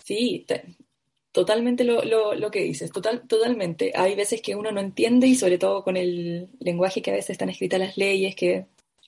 Sí, 0.03 0.45
totalmente 1.35 1.83
lo, 1.83 2.01
lo, 2.01 2.49
que 2.49 2.63
dices, 2.63 2.93
total, 2.93 3.27
totalmente. 3.27 3.91
Hay 3.93 4.15
veces 4.15 4.41
que 4.41 4.55
uno 4.55 4.71
no 4.71 4.79
entiende 4.79 5.27
y 5.27 5.35
sobre 5.35 5.57
todo 5.57 5.83
con 5.83 5.97
el 5.97 6.47
lenguaje 6.61 7.01
que 7.01 7.11
a 7.11 7.13
veces 7.13 7.31
están 7.31 7.49
escritas 7.49 7.77
las 7.77 7.97
leyes, 7.97 8.35
que 8.37 8.67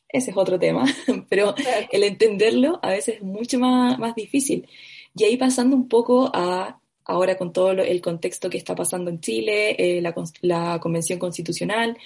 ese 0.09 0.31
es 0.31 0.37
otro 0.37 0.59
tema, 0.59 0.83
pero 1.29 1.55
el 1.89 2.03
entenderlo 2.03 2.81
a 2.83 2.89
veces 2.89 3.15
es 3.15 3.21
mucho 3.23 3.59
más, 3.59 3.97
más 3.97 4.13
difícil. 4.13 4.67
Y 5.15 5.23
ahí 5.23 5.37
pasando 5.37 5.77
un 5.77 5.87
poco 5.87 6.29
a 6.33 6.81
ahora 7.05 7.37
con 7.37 7.53
todo 7.53 7.71
el 7.71 8.01
contexto 8.01 8.49
que 8.49 8.57
está 8.57 8.75
pasando 8.75 9.09
en 9.09 9.21
Chile, 9.21 9.77
eh, 9.79 10.01
la, 10.01 10.13
la, 10.41 10.79
Convención 10.81 11.19
Constitucional, 11.19 11.97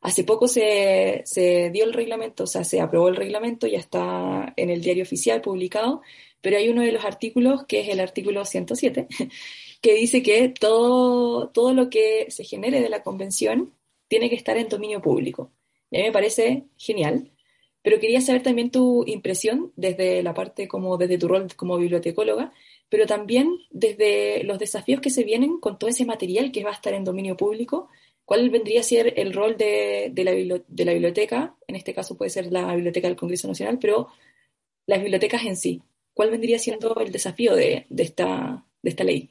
Hace 0.00 0.22
poco 0.22 0.46
se, 0.46 1.22
se, 1.24 1.70
dio 1.70 1.84
el 1.84 1.92
reglamento, 1.92 2.44
o 2.44 2.46
sea, 2.46 2.62
se 2.62 2.80
aprobó 2.80 3.08
el 3.08 3.16
reglamento, 3.16 3.66
ya 3.66 3.78
está 3.78 4.52
en 4.56 4.70
el 4.70 4.80
diario 4.80 5.02
oficial 5.02 5.40
publicado, 5.40 6.02
pero 6.40 6.56
hay 6.56 6.68
uno 6.68 6.82
de 6.82 6.92
los 6.92 7.04
artículos, 7.04 7.66
que 7.66 7.80
es 7.80 7.88
el 7.88 8.00
artículo 8.00 8.44
107, 8.44 9.08
que 9.80 9.94
dice 9.94 10.22
que 10.22 10.48
todo, 10.48 11.48
todo 11.50 11.74
lo 11.74 11.90
que 11.90 12.26
se 12.30 12.44
genere 12.44 12.80
de 12.80 12.88
la 12.88 13.02
convención 13.02 13.74
tiene 14.08 14.30
que 14.30 14.36
estar 14.36 14.56
en 14.56 14.68
dominio 14.68 15.00
público. 15.02 15.52
Y 15.90 15.98
a 15.98 16.00
mí 16.00 16.06
me 16.06 16.12
parece 16.12 16.64
genial, 16.76 17.32
pero 17.82 18.00
quería 18.00 18.20
saber 18.20 18.42
también 18.42 18.70
tu 18.70 19.04
impresión 19.06 19.72
desde 19.76 20.22
la 20.22 20.34
parte 20.34 20.68
como 20.68 20.96
desde 20.98 21.18
tu 21.18 21.28
rol 21.28 21.48
como 21.56 21.78
bibliotecóloga, 21.78 22.52
pero 22.88 23.06
también 23.06 23.58
desde 23.70 24.44
los 24.44 24.58
desafíos 24.58 25.00
que 25.00 25.10
se 25.10 25.24
vienen 25.24 25.58
con 25.60 25.78
todo 25.78 25.90
ese 25.90 26.04
material 26.04 26.52
que 26.52 26.64
va 26.64 26.70
a 26.70 26.74
estar 26.74 26.94
en 26.94 27.04
dominio 27.04 27.36
público 27.36 27.88
¿Cuál 28.28 28.50
vendría 28.50 28.80
a 28.80 28.82
ser 28.82 29.14
el 29.16 29.32
rol 29.32 29.56
de, 29.56 30.12
la, 30.14 30.92
biblioteca? 30.92 31.56
En 31.66 31.76
este 31.76 31.94
caso 31.94 32.14
puede 32.14 32.28
ser 32.30 32.52
la 32.52 32.74
Biblioteca 32.74 33.08
del 33.08 33.16
Congreso 33.16 33.48
Nacional, 33.48 33.78
pero 33.80 34.08
las 34.84 35.00
bibliotecas 35.00 35.46
en 35.46 35.56
sí. 35.56 35.80
¿Cuál 36.18 36.32
vendría 36.32 36.58
siendo 36.58 36.96
el 36.98 37.12
desafío 37.12 37.54
de, 37.54 37.86
esta, 37.96 38.66
ley? 38.82 39.30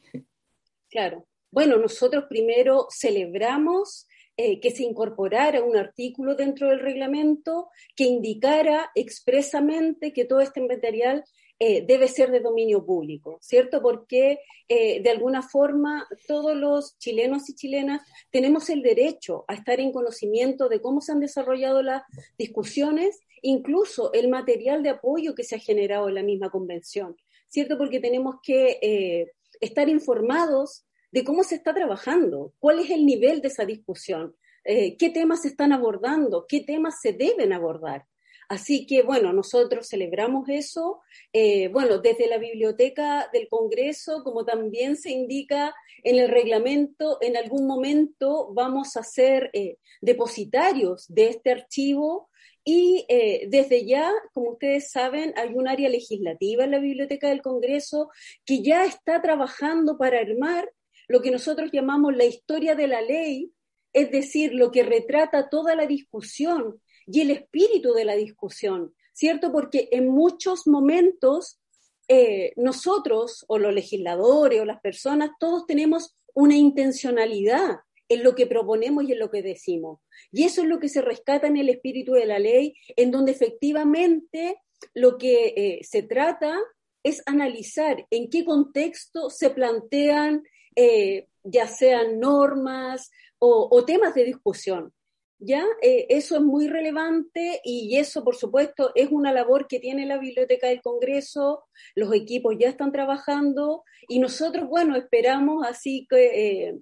Claro. 0.89 1.27
Bueno, 1.51 1.75
nosotros 1.75 2.23
primero 2.29 2.87
celebramos 2.89 4.07
eh, 4.37 4.61
que 4.61 4.71
se 4.71 4.83
incorporara 4.83 5.61
un 5.61 5.75
artículo 5.75 6.35
dentro 6.35 6.69
del 6.69 6.79
reglamento 6.79 7.67
que 7.93 8.05
indicara 8.05 8.89
expresamente 8.95 10.13
que 10.13 10.23
todo 10.23 10.39
este 10.39 10.61
material 10.61 11.25
eh, 11.59 11.83
debe 11.85 12.07
ser 12.07 12.31
de 12.31 12.39
dominio 12.39 12.85
público, 12.85 13.37
¿cierto? 13.41 13.81
Porque 13.81 14.39
eh, 14.69 15.01
de 15.01 15.09
alguna 15.09 15.41
forma 15.41 16.07
todos 16.25 16.55
los 16.55 16.97
chilenos 16.99 17.49
y 17.49 17.55
chilenas 17.55 18.01
tenemos 18.31 18.69
el 18.69 18.81
derecho 18.81 19.43
a 19.49 19.55
estar 19.55 19.81
en 19.81 19.91
conocimiento 19.91 20.69
de 20.69 20.79
cómo 20.79 21.01
se 21.01 21.11
han 21.11 21.19
desarrollado 21.19 21.81
las 21.81 22.03
discusiones, 22.37 23.19
incluso 23.41 24.11
el 24.13 24.29
material 24.29 24.83
de 24.83 24.89
apoyo 24.89 25.35
que 25.35 25.43
se 25.43 25.55
ha 25.55 25.59
generado 25.59 26.09
en 26.09 26.15
la 26.15 26.23
misma 26.23 26.49
convención, 26.49 27.15
¿cierto? 27.47 27.77
Porque 27.77 27.99
tenemos 27.99 28.35
que 28.43 28.79
eh, 28.81 29.31
estar 29.59 29.89
informados 29.89 30.85
de 31.11 31.23
cómo 31.23 31.43
se 31.43 31.55
está 31.55 31.73
trabajando, 31.73 32.53
cuál 32.59 32.79
es 32.79 32.89
el 32.89 33.05
nivel 33.05 33.41
de 33.41 33.47
esa 33.47 33.65
discusión, 33.65 34.35
qué 34.65 35.09
temas 35.13 35.43
se 35.43 35.47
están 35.47 35.71
abordando, 35.71 36.45
qué 36.45 36.59
temas 36.59 36.99
se 37.01 37.13
deben 37.13 37.53
abordar. 37.53 38.05
Así 38.49 38.85
que, 38.85 39.03
bueno, 39.03 39.33
nosotros 39.33 39.87
celebramos 39.89 40.47
eso. 40.47 41.01
Eh, 41.33 41.67
bueno, 41.67 41.99
desde 41.99 42.27
la 42.27 42.37
biblioteca 42.37 43.29
del 43.33 43.49
Congreso, 43.49 44.23
como 44.23 44.45
también 44.45 44.95
se 44.95 45.11
indica 45.11 45.75
en 46.03 46.17
el 46.17 46.29
reglamento, 46.29 47.17
en 47.21 47.35
algún 47.35 47.67
momento 47.67 48.53
vamos 48.53 48.95
a 48.95 49.03
ser 49.03 49.49
eh, 49.53 49.77
depositarios 50.01 51.05
de 51.09 51.27
este 51.27 51.51
archivo 51.51 52.29
y 52.63 53.05
eh, 53.07 53.47
desde 53.49 53.85
ya, 53.85 54.11
como 54.33 54.51
ustedes 54.51 54.91
saben, 54.91 55.33
hay 55.37 55.53
un 55.53 55.67
área 55.67 55.89
legislativa 55.89 56.65
en 56.65 56.71
la 56.71 56.79
Biblioteca 56.79 57.29
del 57.29 57.41
Congreso 57.41 58.09
que 58.45 58.61
ya 58.61 58.85
está 58.85 59.21
trabajando 59.21 59.97
para 59.97 60.19
armar 60.19 60.69
lo 61.07 61.21
que 61.21 61.31
nosotros 61.31 61.71
llamamos 61.71 62.15
la 62.15 62.25
historia 62.25 62.75
de 62.75 62.87
la 62.87 63.01
ley, 63.01 63.51
es 63.93 64.11
decir, 64.11 64.53
lo 64.53 64.71
que 64.71 64.83
retrata 64.83 65.49
toda 65.49 65.75
la 65.75 65.87
discusión 65.87 66.81
y 67.07 67.21
el 67.21 67.31
espíritu 67.31 67.93
de 67.93 68.05
la 68.05 68.15
discusión, 68.15 68.93
¿cierto? 69.13 69.51
Porque 69.51 69.89
en 69.91 70.09
muchos 70.09 70.67
momentos 70.67 71.59
eh, 72.07 72.53
nosotros 72.55 73.45
o 73.47 73.57
los 73.57 73.73
legisladores 73.73 74.61
o 74.61 74.65
las 74.65 74.81
personas, 74.81 75.31
todos 75.39 75.65
tenemos 75.65 76.15
una 76.33 76.55
intencionalidad 76.55 77.77
en 78.09 78.23
lo 78.23 78.35
que 78.35 78.47
proponemos 78.47 79.03
y 79.03 79.13
en 79.13 79.19
lo 79.19 79.31
que 79.31 79.41
decimos. 79.41 79.99
Y 80.31 80.43
eso 80.43 80.61
es 80.61 80.67
lo 80.67 80.79
que 80.79 80.89
se 80.89 81.01
rescata 81.01 81.47
en 81.47 81.57
el 81.57 81.69
espíritu 81.69 82.13
de 82.13 82.25
la 82.25 82.39
ley, 82.39 82.75
en 82.95 83.11
donde 83.11 83.31
efectivamente 83.31 84.61
lo 84.93 85.17
que 85.17 85.53
eh, 85.57 85.79
se 85.83 86.03
trata 86.03 86.57
es 87.03 87.23
analizar 87.25 88.05
en 88.09 88.29
qué 88.29 88.45
contexto 88.45 89.29
se 89.29 89.49
plantean 89.49 90.43
eh, 90.75 91.27
ya 91.43 91.65
sean 91.65 92.19
normas 92.19 93.09
o, 93.39 93.83
temas 93.85 94.13
de 94.13 94.25
discusión. 94.25 94.93
¿Ya? 95.39 95.65
Eh, 95.81 96.07
eso 96.09 96.35
es 96.37 96.41
muy 96.41 96.67
relevante 96.67 97.61
y 97.63 97.97
eso, 97.97 98.23
por 98.23 98.35
supuesto, 98.35 98.91
es 98.95 99.09
una 99.11 99.31
labor 99.31 99.67
que 99.67 99.79
tiene 99.79 100.05
la 100.05 100.17
Biblioteca 100.17 100.67
del 100.67 100.81
Congreso, 100.81 101.63
los 101.95 102.13
equipos 102.13 102.55
ya 102.59 102.69
están 102.69 102.91
trabajando 102.91 103.83
y 104.07 104.19
nosotros, 104.19 104.67
bueno, 104.67 104.95
esperamos 104.95 105.65
así 105.67 106.07
que 106.09 106.67
eh, 106.67 106.75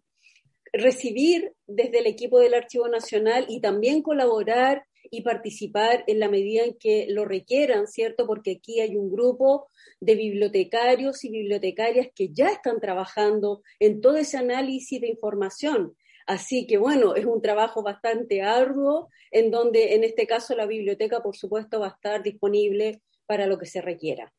recibir 0.73 1.53
desde 1.67 1.99
el 1.99 2.07
equipo 2.07 2.39
del 2.39 2.53
Archivo 2.53 2.87
Nacional 2.87 3.45
y 3.49 3.61
también 3.61 4.01
colaborar 4.01 4.83
y 5.11 5.21
participar 5.21 6.03
en 6.07 6.19
la 6.19 6.29
medida 6.29 6.63
en 6.63 6.77
que 6.77 7.05
lo 7.09 7.25
requieran, 7.25 7.87
¿cierto? 7.87 8.25
Porque 8.25 8.57
aquí 8.57 8.79
hay 8.79 8.95
un 8.95 9.11
grupo 9.11 9.67
de 9.99 10.15
bibliotecarios 10.15 11.23
y 11.23 11.29
bibliotecarias 11.29 12.07
que 12.13 12.29
ya 12.33 12.49
están 12.49 12.79
trabajando 12.79 13.61
en 13.79 14.01
todo 14.01 14.17
ese 14.17 14.37
análisis 14.37 14.99
de 14.99 15.07
información 15.07 15.95
Así 16.25 16.65
que 16.65 16.77
bueno, 16.77 17.15
es 17.15 17.25
un 17.25 17.41
trabajo 17.41 17.83
bastante 17.83 18.41
arduo 18.41 19.09
en 19.31 19.51
donde 19.51 19.95
en 19.95 20.03
este 20.03 20.25
caso 20.25 20.55
la 20.55 20.65
biblioteca, 20.65 21.21
por 21.21 21.35
supuesto, 21.35 21.79
va 21.79 21.87
a 21.87 21.91
estar 21.91 22.23
disponible 22.23 23.01
para 23.25 23.47
lo 23.47 23.57
que 23.57 23.65
se 23.65 23.81
requiera. 23.81 24.33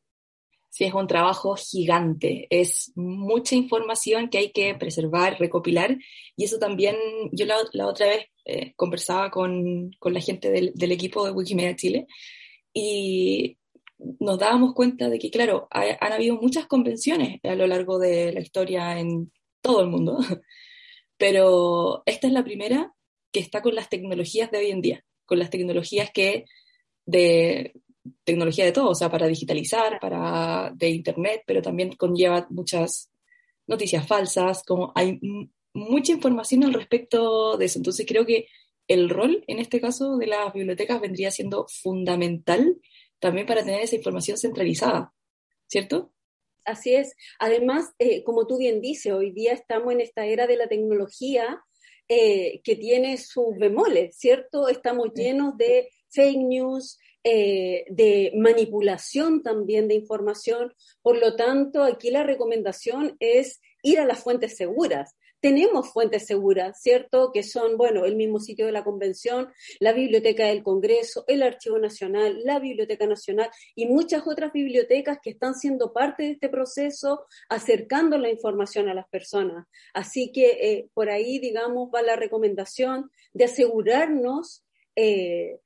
Sí, 0.69 0.83
es 0.83 0.93
un 0.93 1.07
trabajo 1.07 1.55
gigante, 1.55 2.45
es 2.49 2.91
mucha 2.95 3.55
información 3.55 4.29
que 4.29 4.37
hay 4.37 4.51
que 4.51 4.75
preservar, 4.75 5.39
recopilar, 5.39 5.97
y 6.35 6.43
eso 6.43 6.59
también, 6.59 6.95
yo 7.31 7.45
la, 7.45 7.87
otra 7.87 8.07
vez 8.07 8.25
eh, 8.45 8.73
conversaba 8.75 9.31
con, 9.31 9.91
la 10.03 10.21
gente 10.21 10.51
del, 10.51 10.91
equipo 10.91 11.25
de 11.25 11.31
Wikimedia 11.31 11.75
Chile 11.75 12.05
y 12.73 13.57
nos 14.19 14.37
dábamos 14.37 14.73
cuenta 14.73 15.09
de 15.09 15.17
que, 15.17 15.31
claro, 15.31 15.67
han 15.71 16.13
habido 16.13 16.35
muchas 16.35 16.67
convenciones 16.67 17.39
a 17.43 17.55
lo 17.55 17.65
largo 17.65 17.97
de 17.97 18.33
la 18.33 18.41
historia 18.41 18.99
en 18.99 19.31
todo 19.61 19.81
el 19.81 19.87
mundo, 19.87 20.19
pero 21.17 22.03
esta 22.05 22.27
es 22.27 22.33
la 22.33 22.43
primera 22.43 22.93
que 23.31 23.39
está 23.39 23.61
con 23.61 23.75
las 23.75 23.89
tecnologías 23.89 24.51
de 24.51 24.57
hoy 24.59 24.71
en 24.71 24.81
día, 24.81 25.05
con 25.25 25.39
las 25.39 25.49
tecnologías 25.49 26.11
que 26.11 26.45
de 27.05 27.73
tecnología 28.23 28.65
de 28.65 28.71
todo, 28.71 28.89
o 28.89 28.95
sea, 28.95 29.09
para 29.09 29.27
digitalizar, 29.27 29.99
para 29.99 30.71
de 30.75 30.89
internet, 30.89 31.43
pero 31.45 31.61
también 31.61 31.93
conlleva 31.93 32.47
muchas 32.49 33.11
noticias 33.65 34.07
falsas, 34.07 34.63
como 34.63 34.91
hay 34.95 35.19
mucha 35.73 36.13
información 36.13 36.63
al 36.63 36.73
respecto 36.73 37.57
de 37.57 37.65
eso. 37.65 37.79
Entonces 37.79 38.05
creo 38.07 38.25
que 38.25 38.47
el 38.87 39.09
rol 39.09 39.43
en 39.47 39.59
este 39.59 39.81
caso 39.81 40.17
de 40.17 40.27
las 40.27 40.53
bibliotecas 40.53 41.01
vendría 41.01 41.31
siendo 41.31 41.67
fundamental 41.67 42.77
también 43.19 43.45
para 43.45 43.63
tener 43.63 43.81
esa 43.81 43.95
información 43.95 44.37
centralizada, 44.37 45.13
¿cierto? 45.67 46.11
Así 46.67 46.93
es. 46.93 47.15
Además, 47.39 47.93
eh, 47.97 48.23
como 48.25 48.45
tú 48.45 48.57
bien 48.57 48.81
dices, 48.81 49.13
hoy 49.13 49.31
día 49.31 49.53
estamos 49.53 49.93
en 49.93 50.01
esta 50.01 50.25
era 50.25 50.47
de 50.47 50.57
la 50.57 50.67
tecnología 50.67 51.63
eh, 52.09 52.59
que 52.61 52.75
tiene 52.75 53.17
sus 53.17 53.57
bemoles, 53.57 54.17
¿cierto? 54.17 54.67
Estamos 54.67 55.13
llenos 55.15 55.55
de 55.57 55.89
fake 56.09 56.37
news, 56.39 56.99
eh, 57.23 57.85
de 57.89 58.33
manipulación 58.35 59.43
también 59.43 59.87
de 59.87 59.95
información. 59.95 60.73
Por 61.01 61.17
lo 61.19 61.37
tanto, 61.37 61.83
aquí 61.83 62.11
la 62.11 62.23
recomendación 62.23 63.15
es 63.21 63.61
ir 63.81 63.99
a 64.01 64.05
las 64.05 64.19
fuentes 64.19 64.57
seguras 64.57 65.15
tenemos 65.39 65.91
fuentes 65.91 66.25
seguras, 66.25 66.79
¿cierto? 66.81 67.31
Que 67.31 67.43
son, 67.43 67.77
bueno, 67.77 68.05
el 68.05 68.15
mismo 68.15 68.39
sitio 68.39 68.65
de 68.65 68.71
la 68.71 68.83
convención, 68.83 69.49
la 69.79 69.93
Biblioteca 69.93 70.45
del 70.45 70.63
Congreso, 70.63 71.23
el 71.27 71.43
Archivo 71.43 71.77
Nacional, 71.79 72.41
la 72.43 72.59
Biblioteca 72.59 73.05
Nacional 73.05 73.49
y 73.75 73.87
muchas 73.87 74.25
otras 74.27 74.51
bibliotecas 74.51 75.19
que 75.21 75.31
están 75.31 75.55
siendo 75.55 75.93
parte 75.93 76.23
de 76.23 76.31
este 76.31 76.49
proceso, 76.49 77.25
acercando 77.49 78.17
la 78.17 78.29
información 78.29 78.89
a 78.89 78.93
las 78.93 79.07
personas. 79.09 79.67
Así 79.93 80.31
que 80.31 80.57
eh, 80.61 80.89
por 80.93 81.09
ahí, 81.09 81.39
digamos, 81.39 81.89
va 81.93 82.01
la 82.01 82.15
recomendación 82.15 83.11
de 83.33 83.45
asegurarnos. 83.45 84.63
Eh, 84.95 85.59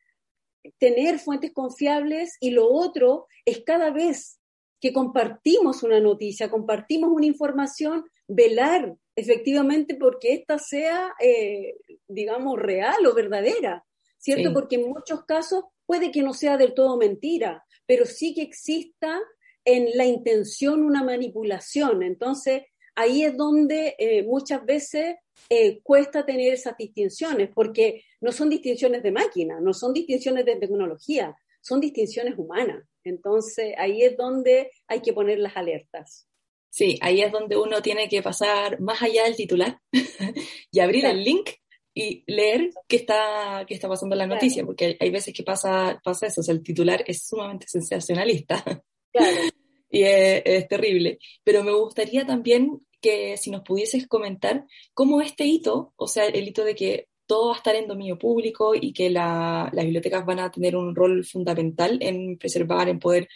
tener 0.77 1.17
fuentes 1.17 1.53
confiables 1.53 2.37
y 2.39 2.51
lo 2.51 2.69
otro 2.69 3.27
es 3.45 3.63
cada 3.65 3.89
vez 3.89 4.39
que 4.81 4.91
compartimos 4.91 5.83
una 5.83 5.99
noticia, 5.99 6.49
compartimos 6.49 7.11
una 7.11 7.27
información, 7.27 8.03
velar 8.31 8.95
efectivamente 9.15 9.95
porque 9.95 10.33
ésta 10.33 10.57
sea, 10.57 11.13
eh, 11.19 11.75
digamos, 12.07 12.57
real 12.57 13.05
o 13.05 13.13
verdadera, 13.13 13.85
¿cierto? 14.17 14.53
Porque 14.53 14.75
en 14.77 14.89
muchos 14.89 15.25
casos 15.25 15.65
puede 15.85 16.11
que 16.11 16.23
no 16.23 16.33
sea 16.33 16.57
del 16.57 16.73
todo 16.73 16.97
mentira, 16.97 17.63
pero 17.85 18.05
sí 18.05 18.33
que 18.33 18.41
exista 18.41 19.19
en 19.65 19.89
la 19.95 20.05
intención 20.05 20.83
una 20.83 21.03
manipulación. 21.03 22.03
Entonces, 22.03 22.63
ahí 22.95 23.23
es 23.23 23.35
donde 23.35 23.95
eh, 23.99 24.23
muchas 24.23 24.65
veces 24.65 25.17
eh, 25.49 25.81
cuesta 25.83 26.25
tener 26.25 26.53
esas 26.53 26.77
distinciones, 26.77 27.49
porque 27.53 28.03
no 28.21 28.31
son 28.31 28.49
distinciones 28.49 29.03
de 29.03 29.11
máquina, 29.11 29.59
no 29.59 29.73
son 29.73 29.93
distinciones 29.93 30.45
de 30.45 30.55
tecnología, 30.55 31.35
son 31.61 31.81
distinciones 31.81 32.35
humanas. 32.37 32.83
Entonces, 33.03 33.73
ahí 33.77 34.03
es 34.03 34.15
donde 34.15 34.71
hay 34.87 35.01
que 35.01 35.13
poner 35.13 35.39
las 35.39 35.57
alertas. 35.57 36.30
Sí, 36.71 36.97
ahí 37.01 37.21
es 37.21 37.33
donde 37.33 37.57
uno 37.57 37.81
tiene 37.81 38.07
que 38.07 38.23
pasar 38.23 38.79
más 38.79 39.01
allá 39.01 39.25
del 39.25 39.35
titular 39.35 39.77
y 40.71 40.79
abrir 40.79 41.05
el 41.05 41.21
link 41.21 41.49
y 41.93 42.23
leer 42.27 42.69
qué 42.87 42.95
está, 42.95 43.65
qué 43.67 43.73
está 43.73 43.89
pasando 43.89 44.15
en 44.15 44.19
la 44.19 44.27
noticia, 44.27 44.65
porque 44.65 44.95
hay, 44.97 45.09
veces 45.09 45.33
que 45.33 45.43
pasa, 45.43 45.99
pasa 46.01 46.27
eso, 46.27 46.39
o 46.39 46.43
sea, 46.45 46.53
el 46.53 46.63
titular 46.63 47.03
es 47.05 47.27
sumamente 47.27 47.67
sensacionalista. 47.67 48.63
Claro. 49.13 49.41
y 49.89 50.03
es, 50.03 50.69
terrible. 50.69 51.19
Pero 51.43 51.65
me 51.65 51.73
gustaría 51.73 52.25
también 52.25 52.79
que 53.01 53.35
si 53.35 53.51
nos 53.51 53.61
pudieses 53.61 54.07
comentar 54.07 54.65
cómo 54.93 55.19
este 55.19 55.43
hito, 55.43 55.91
o 55.97 56.07
sea, 56.07 56.27
el 56.27 56.47
hito 56.47 56.63
de 56.63 56.75
que 56.75 57.09
todo 57.25 57.47
va 57.47 57.55
a 57.55 57.57
estar 57.57 57.75
en 57.75 57.89
dominio 57.89 58.17
público 58.17 58.73
y 58.73 58.93
que 58.93 59.09
las 59.09 59.69
bibliotecas 59.73 60.25
van 60.25 60.39
a 60.39 60.49
tener 60.49 60.77
un 60.77 60.95
rol 60.95 61.25
fundamental 61.25 61.97
en 62.01 62.37
preservar, 62.37 62.87
en 62.87 62.99
poder 62.99 63.27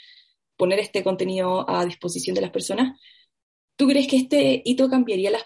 poner 0.55 0.79
este 0.79 1.03
contenido 1.03 1.69
a 1.69 1.83
disposición 1.83 2.35
de 2.35 2.41
las 2.41 2.51
personas. 2.51 2.97
¿Tú 3.75 3.87
crees 3.87 4.07
que 4.07 4.17
este 4.17 4.61
hito 4.63 4.89
cambiaría 4.89 5.31
las 5.31 5.43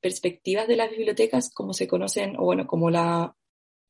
perspectivas 0.00 0.66
de 0.66 0.76
las 0.76 0.90
bibliotecas 0.90 1.50
como 1.54 1.72
se 1.72 1.86
conocen, 1.86 2.36
o 2.36 2.44
bueno, 2.44 2.66
como 2.66 2.90
la, 2.90 3.36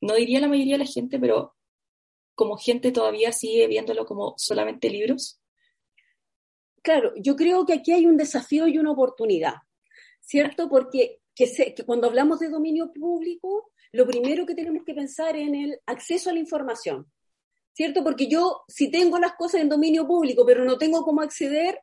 no 0.01 0.13
diría 0.15 0.39
la 0.39 0.47
mayoría 0.47 0.75
de 0.75 0.83
la 0.83 0.91
gente, 0.91 1.19
pero 1.19 1.55
como 2.35 2.57
gente 2.57 2.91
todavía 2.91 3.31
sigue 3.31 3.67
viéndolo 3.67 4.05
como 4.05 4.35
solamente 4.37 4.89
libros? 4.89 5.41
Claro, 6.83 7.13
yo 7.17 7.35
creo 7.35 7.65
que 7.65 7.73
aquí 7.73 7.91
hay 7.91 8.05
un 8.05 8.15
desafío 8.15 8.67
y 8.67 8.77
una 8.77 8.91
oportunidad, 8.91 9.55
¿cierto? 10.21 10.69
Porque 10.69 11.19
que, 11.33 11.73
que 11.75 11.83
cuando 11.83 12.07
hablamos 12.07 12.39
de 12.39 12.49
dominio 12.49 12.91
público, 12.93 13.71
lo 13.91 14.05
primero 14.05 14.45
que 14.45 14.55
tenemos 14.55 14.83
que 14.85 14.93
pensar 14.93 15.35
es 15.35 15.47
en 15.47 15.55
el 15.55 15.79
acceso 15.87 16.29
a 16.29 16.33
la 16.33 16.39
información. 16.39 17.11
¿cierto? 17.79 18.03
Porque 18.03 18.27
yo, 18.27 18.63
si 18.67 18.91
tengo 18.91 19.19
las 19.19 19.35
cosas 19.37 19.61
en 19.61 19.69
dominio 19.69 20.05
público, 20.05 20.45
pero 20.45 20.65
no 20.65 20.77
tengo 20.77 21.03
cómo 21.03 21.21
acceder, 21.21 21.79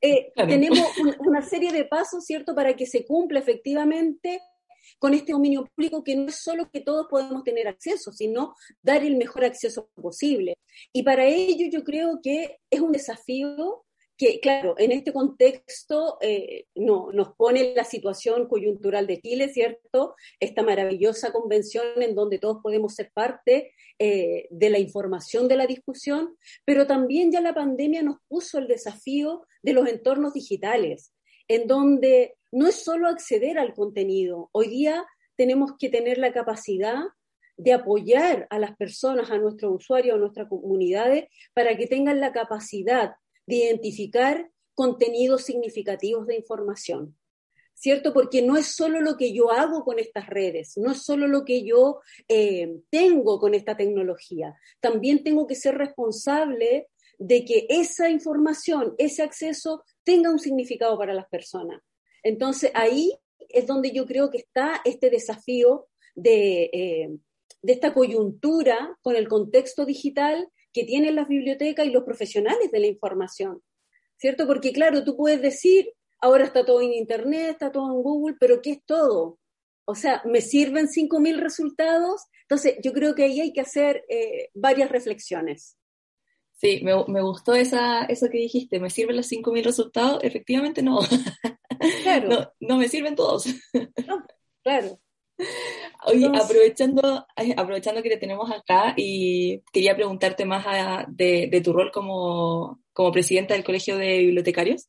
eh, 0.00 0.32
tenemos 0.34 0.86
una 1.20 1.42
serie 1.42 1.72
de 1.72 1.84
pasos, 1.84 2.24
¿cierto?, 2.24 2.54
para 2.54 2.74
que 2.76 2.86
se 2.86 3.04
cumpla 3.04 3.40
efectivamente 3.40 4.40
con 4.98 5.14
este 5.14 5.32
dominio 5.32 5.66
público 5.66 6.02
que 6.02 6.16
no 6.16 6.28
es 6.28 6.36
solo 6.36 6.70
que 6.70 6.80
todos 6.80 7.06
podemos 7.08 7.44
tener 7.44 7.68
acceso, 7.68 8.12
sino 8.12 8.54
dar 8.82 9.02
el 9.04 9.16
mejor 9.16 9.44
acceso 9.44 9.90
posible. 9.94 10.54
Y 10.92 11.02
para 11.02 11.24
ello 11.26 11.66
yo 11.70 11.84
creo 11.84 12.20
que 12.22 12.58
es 12.70 12.80
un 12.80 12.92
desafío 12.92 13.84
que, 14.18 14.40
claro, 14.40 14.74
en 14.78 14.90
este 14.90 15.12
contexto 15.12 16.18
eh, 16.20 16.66
no, 16.74 17.12
nos 17.12 17.34
pone 17.36 17.72
la 17.74 17.84
situación 17.84 18.48
coyuntural 18.48 19.06
de 19.06 19.20
Chile, 19.20 19.48
¿cierto? 19.48 20.16
Esta 20.40 20.64
maravillosa 20.64 21.32
convención 21.32 22.02
en 22.02 22.16
donde 22.16 22.40
todos 22.40 22.58
podemos 22.60 22.96
ser 22.96 23.12
parte 23.14 23.72
eh, 24.00 24.48
de 24.50 24.70
la 24.70 24.80
información 24.80 25.46
de 25.46 25.56
la 25.56 25.68
discusión, 25.68 26.36
pero 26.64 26.86
también 26.86 27.30
ya 27.30 27.40
la 27.40 27.54
pandemia 27.54 28.02
nos 28.02 28.16
puso 28.26 28.58
el 28.58 28.66
desafío 28.66 29.46
de 29.62 29.72
los 29.72 29.88
entornos 29.88 30.34
digitales, 30.34 31.12
en 31.46 31.68
donde 31.68 32.34
no 32.50 32.66
es 32.66 32.74
solo 32.74 33.06
acceder 33.06 33.56
al 33.56 33.72
contenido, 33.72 34.50
hoy 34.52 34.68
día 34.68 35.06
tenemos 35.36 35.74
que 35.78 35.90
tener 35.90 36.18
la 36.18 36.32
capacidad 36.32 37.04
de 37.56 37.72
apoyar 37.72 38.48
a 38.50 38.58
las 38.58 38.76
personas, 38.76 39.30
a 39.30 39.38
nuestros 39.38 39.76
usuarios, 39.76 40.16
a 40.16 40.18
nuestras 40.18 40.48
comunidades, 40.48 41.28
para 41.54 41.76
que 41.76 41.86
tengan 41.86 42.20
la 42.20 42.32
capacidad 42.32 43.12
de 43.48 43.56
identificar 43.56 44.50
contenidos 44.74 45.44
significativos 45.44 46.26
de 46.26 46.36
información. 46.36 47.16
¿Cierto? 47.74 48.12
Porque 48.12 48.42
no 48.42 48.56
es 48.56 48.74
solo 48.74 49.00
lo 49.00 49.16
que 49.16 49.32
yo 49.32 49.52
hago 49.52 49.84
con 49.84 50.00
estas 50.00 50.26
redes, 50.26 50.76
no 50.76 50.90
es 50.90 51.02
solo 51.02 51.28
lo 51.28 51.44
que 51.44 51.62
yo 51.62 52.00
eh, 52.26 52.80
tengo 52.90 53.38
con 53.38 53.54
esta 53.54 53.76
tecnología. 53.76 54.56
También 54.80 55.22
tengo 55.22 55.46
que 55.46 55.54
ser 55.54 55.76
responsable 55.78 56.88
de 57.18 57.44
que 57.44 57.66
esa 57.68 58.10
información, 58.10 58.96
ese 58.98 59.22
acceso 59.22 59.84
tenga 60.02 60.30
un 60.30 60.40
significado 60.40 60.98
para 60.98 61.14
las 61.14 61.28
personas. 61.28 61.80
Entonces 62.24 62.72
ahí 62.74 63.12
es 63.48 63.66
donde 63.66 63.92
yo 63.92 64.06
creo 64.06 64.28
que 64.28 64.38
está 64.38 64.82
este 64.84 65.08
desafío 65.08 65.86
de, 66.16 66.64
eh, 66.72 67.10
de 67.62 67.72
esta 67.72 67.94
coyuntura 67.94 68.98
con 69.02 69.14
el 69.14 69.28
contexto 69.28 69.86
digital 69.86 70.48
que 70.78 70.84
tienen 70.84 71.16
las 71.16 71.26
bibliotecas 71.26 71.86
y 71.86 71.90
los 71.90 72.04
profesionales 72.04 72.70
de 72.70 72.78
la 72.78 72.86
información, 72.86 73.62
¿cierto? 74.16 74.46
Porque 74.46 74.72
claro, 74.72 75.02
tú 75.02 75.16
puedes 75.16 75.42
decir, 75.42 75.92
ahora 76.20 76.44
está 76.44 76.64
todo 76.64 76.80
en 76.82 76.92
Internet, 76.92 77.50
está 77.50 77.72
todo 77.72 77.92
en 77.92 78.00
Google, 78.02 78.36
pero 78.38 78.62
¿qué 78.62 78.70
es 78.70 78.84
todo? 78.84 79.40
O 79.84 79.96
sea, 79.96 80.22
¿me 80.24 80.40
sirven 80.40 80.86
5.000 80.86 81.36
resultados? 81.40 82.26
Entonces, 82.42 82.76
yo 82.82 82.92
creo 82.92 83.14
que 83.16 83.24
ahí 83.24 83.40
hay 83.40 83.52
que 83.52 83.60
hacer 83.60 84.04
eh, 84.08 84.50
varias 84.54 84.90
reflexiones. 84.90 85.76
Sí, 86.52 86.80
me, 86.84 86.92
me, 87.08 87.22
gustó 87.22 87.54
esa, 87.54 88.04
eso 88.04 88.28
que 88.30 88.38
dijiste. 88.38 88.78
¿Me 88.78 88.90
sirven 88.90 89.16
los 89.16 89.30
5.000 89.30 89.64
resultados? 89.64 90.22
Efectivamente 90.22 90.82
no. 90.82 91.00
Claro. 92.02 92.28
no. 92.28 92.52
No 92.60 92.76
me 92.76 92.88
sirven 92.88 93.14
todos. 93.14 93.46
No, 94.06 94.26
claro. 94.64 94.98
Oye, 96.06 96.26
aprovechando, 96.26 97.26
aprovechando 97.56 98.02
que 98.02 98.10
te 98.10 98.16
tenemos 98.16 98.50
acá 98.50 98.94
y 98.96 99.62
quería 99.72 99.94
preguntarte 99.94 100.44
más 100.44 100.64
de, 101.08 101.60
tu 101.62 101.72
rol 101.72 101.90
como, 101.92 102.80
como 102.92 103.12
presidenta 103.12 103.54
del 103.54 103.64
Colegio 103.64 103.96
de 103.96 104.18
Bibliotecarios. 104.18 104.88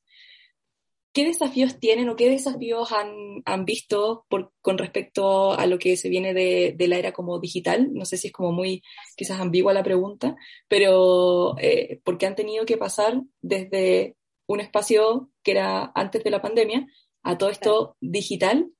¿Qué 1.11 1.25
desafíos 1.25 1.79
tienen 1.79 2.07
o 2.09 2.15
qué 2.15 2.29
desafíos 2.29 2.91
han, 2.91 3.65
visto 3.65 4.25
con 4.61 4.77
respecto 4.77 5.53
a 5.53 5.65
lo 5.65 5.79
que 5.79 5.97
se 5.97 6.07
viene 6.07 6.33
de, 6.33 6.75
la 6.87 6.97
era 6.97 7.11
como 7.11 7.39
digital? 7.39 7.89
No 7.93 8.05
sé 8.05 8.17
si 8.17 8.27
es 8.27 8.33
como 8.33 8.51
muy 8.51 8.83
quizás 9.15 9.39
ambigua 9.39 9.73
la 9.73 9.83
pregunta, 9.83 10.35
pero 10.67 11.57
eh, 11.59 11.99
porque 12.03 12.27
han 12.27 12.35
tenido 12.35 12.65
que 12.65 12.77
pasar 12.77 13.21
desde 13.41 14.15
un 14.45 14.59
espacio 14.59 15.31
que 15.43 15.51
era 15.51 15.91
antes 15.95 16.23
de 16.23 16.29
la 16.29 16.41
pandemia 16.41 16.87
a 17.23 17.37
todo 17.37 17.49
esto 17.49 17.97
digital 17.99 18.71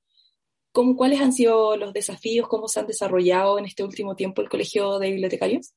¿Cómo, 0.72 0.96
¿Cuáles 0.96 1.20
han 1.20 1.32
sido 1.32 1.76
los 1.76 1.92
desafíos? 1.92 2.48
¿Cómo 2.48 2.68
se 2.68 2.80
han 2.80 2.86
desarrollado 2.86 3.58
en 3.58 3.64
este 3.64 3.82
último 3.82 4.14
tiempo 4.14 4.40
el 4.40 4.48
Colegio 4.48 4.98
de 4.98 5.10
Bibliotecarios? 5.10 5.74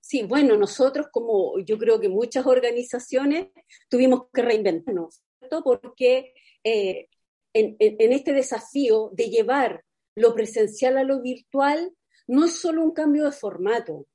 Sí, 0.00 0.22
bueno, 0.22 0.56
nosotros 0.56 1.06
como 1.10 1.58
yo 1.58 1.78
creo 1.78 1.98
que 1.98 2.08
muchas 2.08 2.46
organizaciones 2.46 3.48
tuvimos 3.88 4.26
que 4.32 4.42
reinventarnos, 4.42 5.22
¿cierto? 5.38 5.62
Porque 5.64 6.32
eh, 6.62 7.08
en, 7.52 7.76
en, 7.78 8.12
este 8.12 8.32
desafío 8.32 9.10
de 9.12 9.30
llevar 9.30 9.84
lo 10.14 10.34
presencial 10.34 10.96
a 10.96 11.02
lo 11.02 11.22
virtual, 11.22 11.92
no 12.28 12.44
es 12.44 12.52
solo 12.52 12.84
un 12.84 12.92
cambio 12.92 13.24
de 13.24 13.32
formato. 13.32 14.06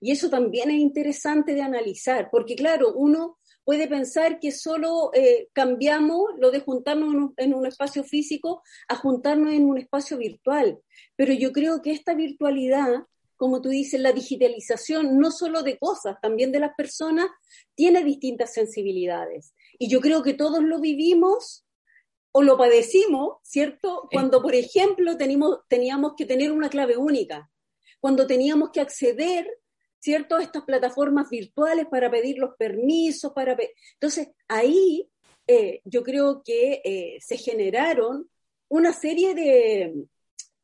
Y 0.00 0.12
eso 0.12 0.28
también 0.28 0.70
es 0.70 0.80
interesante 0.80 1.54
de 1.54 1.62
analizar, 1.62 2.28
porque 2.30 2.54
claro, 2.54 2.92
uno 2.94 3.37
puede 3.68 3.86
pensar 3.86 4.40
que 4.40 4.50
solo 4.50 5.10
eh, 5.12 5.50
cambiamos 5.52 6.30
lo 6.38 6.50
de 6.50 6.60
juntarnos 6.60 7.32
en 7.36 7.52
un, 7.52 7.66
espacio 7.66 8.02
físico 8.02 8.62
a 8.88 8.94
juntarnos 8.94 9.52
en 9.52 9.66
un 9.66 9.76
espacio 9.76 10.16
virtual. 10.16 10.78
Pero 11.16 11.34
yo 11.34 11.52
creo 11.52 11.82
que 11.82 11.92
esta 11.92 12.14
virtualidad, 12.14 13.04
como 13.36 13.60
tú 13.60 13.68
dices, 13.68 14.00
la 14.00 14.12
digitalización 14.12 15.18
no 15.18 15.30
solo 15.30 15.62
de 15.62 15.76
cosas, 15.76 16.16
también 16.22 16.50
de 16.50 16.60
las 16.60 16.74
personas, 16.78 17.26
tiene 17.74 18.02
distintas 18.04 18.54
sensibilidades. 18.54 19.52
Y 19.78 19.90
yo 19.90 20.00
creo 20.00 20.22
que 20.22 20.32
todos 20.32 20.62
lo 20.62 20.80
vivimos 20.80 21.66
o 22.32 22.40
lo 22.40 22.56
padecimos, 22.56 23.36
¿cierto? 23.42 24.08
Cuando, 24.10 24.40
por 24.40 24.54
ejemplo, 24.54 25.18
teníamos 25.18 26.14
que 26.16 26.24
tener 26.24 26.52
una 26.52 26.70
clave 26.70 26.96
única, 26.96 27.50
cuando 28.00 28.26
teníamos 28.26 28.70
que 28.70 28.80
acceder 28.80 29.46
¿cierto? 30.00 30.38
Estas 30.38 30.64
plataformas 30.64 31.28
virtuales 31.30 31.86
para 31.90 32.10
pedir 32.10 32.38
los 32.38 32.54
permisos, 32.56 33.32
para... 33.32 33.56
Entonces, 33.94 34.28
ahí 34.48 35.08
eh, 35.46 35.80
yo 35.84 36.02
creo 36.02 36.42
que 36.44 36.80
eh, 36.84 37.18
se 37.20 37.36
generaron 37.36 38.28
una 38.68 38.92
serie 38.92 39.34
de, 39.34 39.94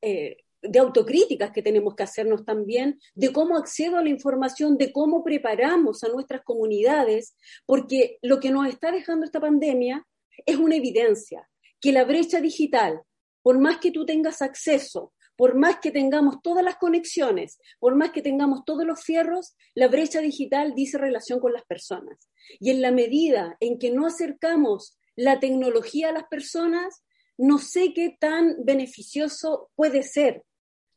eh, 0.03 0.37
de 0.64 0.79
autocríticas 0.79 1.51
que 1.53 1.62
tenemos 1.62 1.94
que 1.94 2.03
hacernos 2.03 2.44
también, 2.44 2.99
de 3.14 3.33
cómo 3.33 3.57
accedo 3.57 3.97
a 3.97 4.03
la 4.03 4.09
información, 4.09 4.77
de 4.77 4.92
cómo 4.92 5.23
preparamos 5.25 6.05
a 6.05 6.09
nuestras 6.09 6.42
comunidades, 6.42 7.37
porque 7.66 8.18
lo 8.23 8.40
que 8.40 8.51
nos 8.51 8.68
está 8.68 8.92
dejando 8.92 9.25
esta 9.25 9.40
pandemia 9.40 10.07
es 10.47 10.57
una 10.57 10.77
evidencia, 10.77 11.49
que 11.81 11.92
la 11.92 12.05
brecha 12.05 12.40
digital, 12.40 13.03
por 13.42 13.59
más 13.59 13.79
que 13.79 13.90
tú 13.90 14.07
tengas 14.07 14.42
acceso 14.42 15.12
por 15.37 15.57
más 15.57 15.79
que 15.81 15.90
tengamos 15.90 16.42
todas 16.42 16.64
las 16.64 16.77
conexiones, 16.77 17.59
por 17.79 17.94
más 17.97 18.12
que 18.12 18.23
tengamos 18.23 18.64
todos 18.64 18.87
los 18.87 19.03
fierros, 19.03 19.55
la 19.75 19.88
brecha 19.88 20.20
digital 20.20 20.75
dice 20.75 20.99
relación 20.99 21.40
con 21.40 21.53
las 21.53 21.64
personas. 21.64 22.29
Y 22.61 22.70
en 22.70 22.83
la 22.83 22.90
medida 22.90 23.57
en 23.61 23.79
que 23.79 23.90
no 23.90 24.07
acercamos 24.07 24.99
la 25.16 25.40
tecnología 25.40 26.11
a 26.11 26.12
las 26.12 26.25
personas, 26.25 27.03
no 27.37 27.59
sé 27.59 27.92
qué 27.94 28.16
tan 28.18 28.57
beneficioso 28.64 29.70
puede 29.75 30.03
ser, 30.03 30.44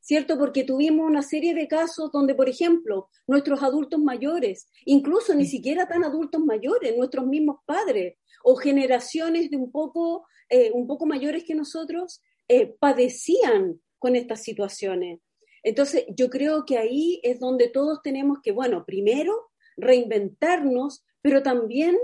¿cierto? 0.01 0.37
Porque 0.37 0.63
tuvimos 0.63 1.07
una 1.07 1.21
serie 1.21 1.53
de 1.53 1.67
casos 1.67 2.11
donde, 2.11 2.35
por 2.35 2.49
ejemplo, 2.49 3.09
nuestros 3.27 3.63
adultos 3.63 3.99
mayores, 3.99 4.69
incluso 4.85 5.33
ni 5.33 5.45
siquiera 5.45 5.87
tan 5.87 6.03
adultos 6.03 6.41
mayores, 6.41 6.95
nuestros 6.95 7.25
mismos 7.25 7.57
padres 7.65 8.17
o 8.43 8.55
generaciones 8.55 9.49
de 9.49 9.57
un 9.57 9.71
poco, 9.71 10.27
eh, 10.49 10.71
un 10.73 10.87
poco 10.87 11.05
mayores 11.05 11.43
que 11.43 11.55
nosotros, 11.55 12.21
eh, 12.47 12.67
padecían 12.79 13.81
con 13.99 14.15
estas 14.15 14.43
situaciones. 14.43 15.19
Entonces, 15.63 16.05
yo 16.15 16.29
creo 16.29 16.65
que 16.65 16.77
ahí 16.77 17.19
es 17.23 17.39
donde 17.39 17.67
todos 17.69 18.01
tenemos 18.01 18.39
que, 18.41 18.51
bueno, 18.51 18.85
primero 18.85 19.49
reinventarnos, 19.75 21.05
pero 21.21 21.43
también 21.43 21.97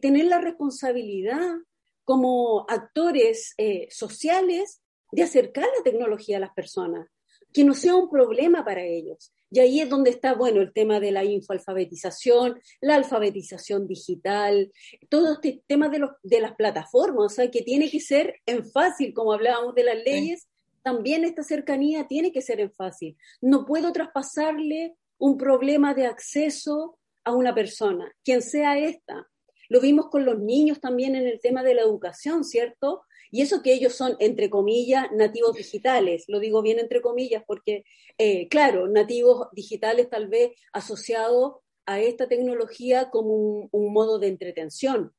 tener 0.00 0.26
la 0.26 0.40
responsabilidad 0.40 1.56
como 2.04 2.64
actores 2.68 3.54
eh, 3.58 3.88
sociales 3.90 4.82
de 5.12 5.22
acercar 5.22 5.66
la 5.76 5.82
tecnología 5.82 6.36
a 6.36 6.40
las 6.40 6.52
personas, 6.54 7.08
que 7.52 7.64
no 7.64 7.74
sea 7.74 7.96
un 7.96 8.10
problema 8.10 8.64
para 8.64 8.82
ellos. 8.82 9.32
Y 9.50 9.60
ahí 9.60 9.80
es 9.80 9.88
donde 9.88 10.10
está, 10.10 10.34
bueno, 10.34 10.60
el 10.60 10.72
tema 10.72 11.00
de 11.00 11.10
la 11.10 11.24
infoalfabetización, 11.24 12.60
la 12.80 12.96
alfabetización 12.96 13.86
digital, 13.86 14.70
todo 15.08 15.34
este 15.34 15.62
tema 15.66 15.88
de, 15.88 16.00
los, 16.00 16.10
de 16.22 16.40
las 16.40 16.54
plataformas, 16.54 17.32
o 17.32 17.34
sea, 17.34 17.50
que 17.50 17.62
tiene 17.62 17.90
que 17.90 18.00
ser 18.00 18.40
en 18.46 18.70
fácil, 18.70 19.14
como 19.14 19.32
hablábamos 19.32 19.74
de 19.74 19.84
las 19.84 19.96
leyes, 20.04 20.48
también 20.88 21.22
esta 21.22 21.42
cercanía 21.42 22.06
tiene 22.06 22.32
que 22.32 22.40
ser 22.40 22.60
en 22.60 22.72
fácil. 22.72 23.14
No 23.42 23.66
puedo 23.66 23.92
traspasarle 23.92 24.96
un 25.18 25.36
problema 25.36 25.92
de 25.92 26.06
acceso 26.06 26.98
a 27.24 27.32
una 27.32 27.54
persona, 27.54 28.10
quien 28.24 28.40
sea 28.40 28.78
esta. 28.78 29.28
Lo 29.68 29.82
vimos 29.82 30.08
con 30.08 30.24
los 30.24 30.38
niños 30.38 30.80
también 30.80 31.14
en 31.14 31.26
el 31.26 31.40
tema 31.42 31.62
de 31.62 31.74
la 31.74 31.82
educación, 31.82 32.42
¿cierto? 32.42 33.02
Y 33.30 33.42
eso 33.42 33.60
que 33.62 33.74
ellos 33.74 33.96
son, 33.96 34.16
entre 34.18 34.48
comillas, 34.48 35.12
nativos 35.12 35.56
digitales, 35.56 36.24
lo 36.26 36.40
digo 36.40 36.62
bien 36.62 36.78
entre 36.78 37.02
comillas, 37.02 37.42
porque, 37.46 37.84
eh, 38.16 38.48
claro, 38.48 38.88
nativos 38.88 39.48
digitales 39.52 40.08
tal 40.08 40.28
vez 40.28 40.52
asociados 40.72 41.56
a 41.84 42.00
esta 42.00 42.28
tecnología 42.28 43.10
como 43.10 43.68
un, 43.70 43.92
modo 43.92 44.18
de 44.18 44.28
entretención, 44.28 45.12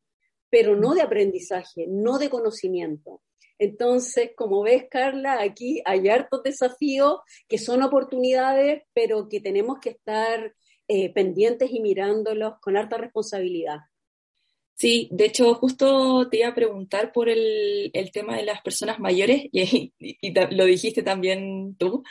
pero 0.49 0.75
no 0.75 0.95
de 0.95 1.03
aprendizaje, 1.03 1.85
no 1.87 2.17
de 2.17 2.31
conocimiento. 2.31 3.18
Entonces, 3.59 4.31
como 4.35 4.63
ves, 4.63 4.85
Carla, 4.89 5.41
aquí 5.41 5.81
hay 5.85 6.07
hartos 6.07 6.41
desafíos 6.43 7.19
que 7.47 7.57
son 7.57 7.83
oportunidades, 7.83 8.83
pero 8.93 9.27
que 9.29 9.41
tenemos 9.41 9.79
que 9.79 9.91
estar 9.91 10.53
eh, 10.87 11.13
pendientes 11.13 11.69
y 11.71 11.81
mirándolos 11.81 12.55
con 12.61 12.77
harta 12.77 12.97
responsabilidad. 12.97 13.79
Sí, 14.79 15.09
de 15.11 15.25
hecho, 15.25 15.53
justo 15.55 16.29
te 16.29 16.37
iba 16.37 16.47
a 16.47 16.55
preguntar 16.55 17.11
por 17.11 17.27
el, 17.27 17.91
tema 18.13 18.37
de 18.37 18.45
las 18.45 18.61
personas 18.61 18.97
mayores, 18.97 19.43
y, 19.51 19.91
lo 20.51 20.63
dijiste 20.63 21.03
también 21.03 21.75
tú, 21.77 22.01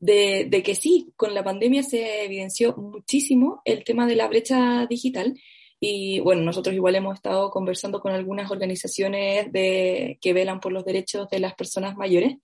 de, 0.00 0.62
que 0.64 0.74
sí, 0.74 1.12
con 1.14 1.32
la 1.32 1.44
pandemia 1.44 1.84
se 1.84 2.24
evidenció 2.24 2.76
muchísimo 2.76 3.62
el 3.64 3.84
tema 3.84 4.08
de 4.08 4.16
la 4.16 4.26
brecha 4.26 4.84
digital. 4.90 5.38
Y 5.84 6.20
bueno, 6.20 6.42
nosotros 6.42 6.76
igual 6.76 6.94
hemos 6.94 7.16
estado 7.16 7.50
conversando 7.50 8.00
con 8.00 8.12
algunas 8.12 8.50
organizaciones 8.52 9.50
de, 9.50 10.18
que 10.20 10.32
velan 10.32 10.60
por 10.60 10.72
los 10.72 10.84
derechos 10.84 11.28
de 11.28 11.40
las 11.40 11.54
personas 11.54 11.96
mayores. 11.96 12.36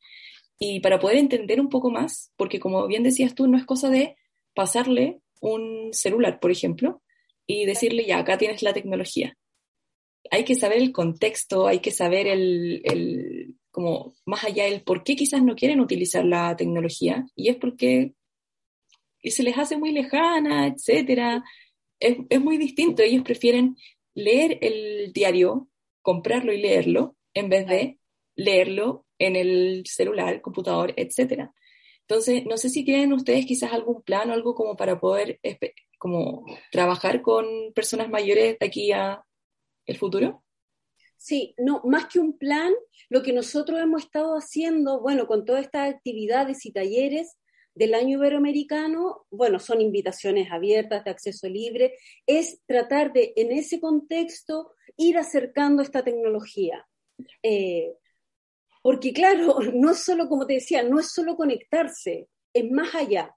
Y 0.58 0.80
para 0.80 0.98
poder 0.98 1.18
entender 1.18 1.60
un 1.60 1.68
poco 1.68 1.90
más, 1.90 2.32
porque 2.36 2.58
como 2.58 2.88
bien 2.88 3.04
decías 3.04 3.34
tú, 3.34 3.46
no 3.46 3.56
es 3.56 3.64
cosa 3.64 3.90
de 3.90 4.16
pasarle 4.54 5.20
un 5.40 5.90
celular, 5.92 6.40
por 6.40 6.50
ejemplo, 6.50 7.00
y 7.46 7.64
decirle, 7.64 8.06
ya, 8.06 8.18
acá 8.18 8.38
tienes 8.38 8.62
la 8.62 8.72
tecnología 8.72 9.36
hay 10.30 10.44
que 10.44 10.54
saber 10.54 10.78
el 10.78 10.92
contexto, 10.92 11.66
hay 11.66 11.80
que 11.80 11.90
saber 11.90 12.26
el, 12.26 13.54
como 13.70 14.14
más 14.26 14.44
allá 14.44 14.64
del 14.64 14.82
por 14.82 15.02
qué 15.02 15.16
quizás 15.16 15.42
no 15.42 15.54
quieren 15.54 15.80
utilizar 15.80 16.24
la 16.24 16.56
tecnología, 16.56 17.26
y 17.34 17.48
es 17.48 17.56
porque 17.56 18.14
se 19.22 19.42
les 19.42 19.58
hace 19.58 19.76
muy 19.76 19.92
lejana, 19.92 20.66
etcétera. 20.68 21.44
Es, 22.00 22.16
es 22.28 22.40
muy 22.40 22.58
distinto. 22.58 23.02
Ellos 23.02 23.22
prefieren 23.22 23.76
leer 24.14 24.58
el 24.62 25.12
diario, 25.12 25.68
comprarlo 26.02 26.52
y 26.52 26.60
leerlo, 26.60 27.16
en 27.34 27.48
vez 27.48 27.66
de 27.66 27.98
leerlo 28.34 29.06
en 29.18 29.36
el 29.36 29.84
celular, 29.86 30.40
computador, 30.40 30.94
etcétera. 30.96 31.52
Entonces, 32.02 32.46
no 32.46 32.56
sé 32.56 32.70
si 32.70 32.84
tienen 32.84 33.12
ustedes 33.12 33.44
quizás 33.46 33.72
algún 33.72 34.02
plan 34.02 34.30
o 34.30 34.32
algo 34.32 34.54
como 34.54 34.76
para 34.76 34.98
poder 34.98 35.40
como 35.98 36.46
trabajar 36.70 37.20
con 37.20 37.44
personas 37.74 38.08
mayores 38.08 38.56
de 38.58 38.66
aquí 38.66 38.92
a 38.92 39.24
el 39.84 39.96
futuro? 39.96 40.44
Sí, 41.16 41.54
no, 41.58 41.82
más 41.84 42.06
que 42.06 42.20
un 42.20 42.38
plan, 42.38 42.72
lo 43.08 43.22
que 43.22 43.32
nosotros 43.32 43.80
hemos 43.80 44.04
estado 44.04 44.36
haciendo, 44.36 45.00
bueno, 45.00 45.26
con 45.26 45.44
todas 45.44 45.64
estas 45.64 45.92
actividades 45.92 46.64
y 46.64 46.72
talleres 46.72 47.36
del 47.78 47.94
año 47.94 48.18
iberoamericano, 48.18 49.26
bueno, 49.30 49.60
son 49.60 49.80
invitaciones 49.80 50.50
abiertas 50.50 51.04
de 51.04 51.10
acceso 51.12 51.48
libre, 51.48 51.94
es 52.26 52.60
tratar 52.66 53.12
de, 53.12 53.32
en 53.36 53.52
ese 53.52 53.78
contexto, 53.78 54.72
ir 54.96 55.16
acercando 55.16 55.82
esta 55.82 56.02
tecnología. 56.02 56.86
Eh, 57.42 57.94
porque 58.82 59.12
claro, 59.12 59.58
no 59.74 59.94
solo, 59.94 60.28
como 60.28 60.44
te 60.46 60.54
decía, 60.54 60.82
no 60.82 60.98
es 60.98 61.12
solo 61.12 61.36
conectarse, 61.36 62.28
es 62.52 62.70
más 62.70 62.94
allá. 62.96 63.34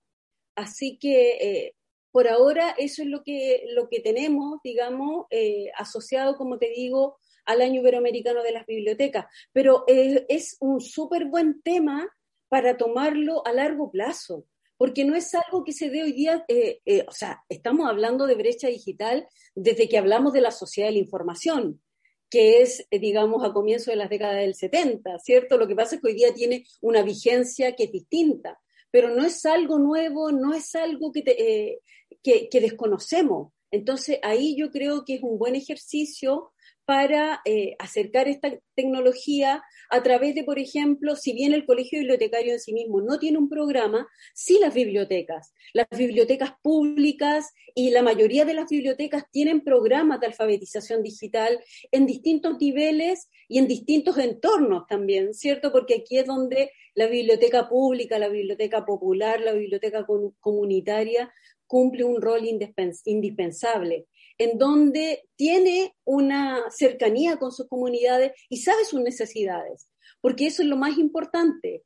Así 0.55 0.97
que 0.97 1.29
eh, 1.39 1.75
por 2.11 2.27
ahora 2.27 2.71
eso 2.79 3.03
es 3.03 3.07
lo 3.07 3.23
que, 3.23 3.63
lo 3.75 3.89
que 3.89 3.99
tenemos, 3.99 4.59
digamos, 4.63 5.27
eh, 5.29 5.71
asociado, 5.77 6.35
como 6.35 6.57
te 6.57 6.69
digo, 6.69 7.19
al 7.45 7.61
año 7.61 7.81
iberoamericano 7.81 8.41
de 8.41 8.53
las 8.53 8.65
bibliotecas. 8.65 9.27
Pero 9.53 9.83
eh, 9.87 10.25
es 10.29 10.57
un 10.59 10.81
súper 10.81 11.25
buen 11.25 11.61
tema 11.61 12.09
para 12.51 12.75
tomarlo 12.75 13.47
a 13.47 13.53
largo 13.53 13.89
plazo, 13.91 14.45
porque 14.75 15.05
no 15.05 15.15
es 15.15 15.33
algo 15.33 15.63
que 15.63 15.71
se 15.71 15.89
dé 15.89 16.03
hoy 16.03 16.11
día, 16.11 16.43
eh, 16.49 16.81
o 17.07 17.11
sea, 17.13 17.41
estamos 17.47 17.89
hablando 17.89 18.27
de 18.27 18.35
brecha 18.35 18.67
digital 18.67 19.25
desde 19.55 19.87
que 19.87 19.97
hablamos 19.97 20.33
de 20.33 20.41
la 20.41 20.51
sociedad 20.51 20.89
de 20.89 20.95
la 20.95 20.99
información 20.99 21.81
que 22.29 22.61
es, 22.61 22.87
digamos, 22.89 23.43
a 23.43 23.53
comienzo 23.53 23.91
de 23.91 23.97
las 23.97 24.09
décadas 24.09 24.37
del 24.37 24.55
70, 24.55 25.19
¿cierto? 25.19 25.57
Lo 25.57 25.67
que 25.67 25.75
pasa 25.75 25.95
es 25.95 26.01
que 26.01 26.07
hoy 26.07 26.13
día 26.13 26.33
tiene 26.33 26.65
una 26.79 27.03
vigencia 27.03 27.73
que 27.75 27.83
es 27.83 27.91
distinta, 27.91 28.57
pero 28.89 29.09
no 29.09 29.25
es 29.25 29.45
algo 29.45 29.79
nuevo, 29.79 30.31
no 30.31 30.53
es 30.53 30.73
algo 30.75 31.11
que, 31.11 31.79
que, 32.23 32.61
desconocemos. 32.61 33.51
Entonces, 33.69 34.19
ahí 34.23 34.55
yo 34.57 34.71
creo 34.71 35.03
que 35.03 35.15
es 35.15 35.23
un 35.23 35.37
buen 35.37 35.55
ejercicio 35.55 36.53
para 36.85 37.41
eh, 37.45 37.75
acercar 37.79 38.27
esta 38.27 38.51
tecnología 38.75 39.63
a 39.89 40.03
través 40.03 40.35
de, 40.35 40.43
por 40.43 40.59
ejemplo, 40.59 41.15
si 41.15 41.33
bien 41.33 41.53
el 41.53 41.65
colegio 41.65 41.99
bibliotecario 41.99 42.53
en 42.53 42.59
sí 42.59 42.73
mismo 42.73 43.01
no 43.01 43.19
tiene 43.19 43.37
un 43.37 43.49
programa, 43.49 44.07
sí 44.33 44.57
las 44.59 44.73
bibliotecas. 44.73 45.53
Las 45.73 45.87
bibliotecas 45.95 46.53
públicas 46.61 47.53
y 47.75 47.91
la 47.91 48.01
mayoría 48.01 48.45
de 48.45 48.53
las 48.53 48.69
bibliotecas 48.69 49.23
tienen 49.31 49.61
programas 49.61 50.19
de 50.19 50.27
alfabetización 50.27 51.03
digital 51.03 51.59
en 51.91 52.05
distintos 52.05 52.59
niveles 52.59 53.29
y 53.47 53.59
en 53.59 53.67
distintos 53.67 54.17
entornos 54.17 54.87
también, 54.87 55.33
¿cierto? 55.33 55.71
Porque 55.71 55.95
aquí 55.95 56.17
es 56.17 56.25
donde 56.25 56.71
la 56.95 57.07
biblioteca 57.07 57.69
pública, 57.69 58.19
la 58.19 58.29
biblioteca 58.29 58.85
popular, 58.85 59.39
la 59.41 59.53
biblioteca 59.53 60.05
comunitaria 60.39 61.31
cumple 61.67 62.03
un 62.03 62.21
rol 62.21 62.41
indispensable, 62.45 64.07
en 64.41 64.57
donde 64.57 65.23
tiene 65.35 65.93
una 66.03 66.63
cercanía 66.71 67.37
con 67.37 67.51
sus 67.51 67.67
comunidades 67.67 68.31
y 68.49 68.57
sabe 68.57 68.85
sus 68.85 68.99
necesidades, 68.99 69.87
porque 70.19 70.47
eso 70.47 70.63
es 70.63 70.67
lo 70.67 70.77
más 70.77 70.97
importante. 70.97 71.83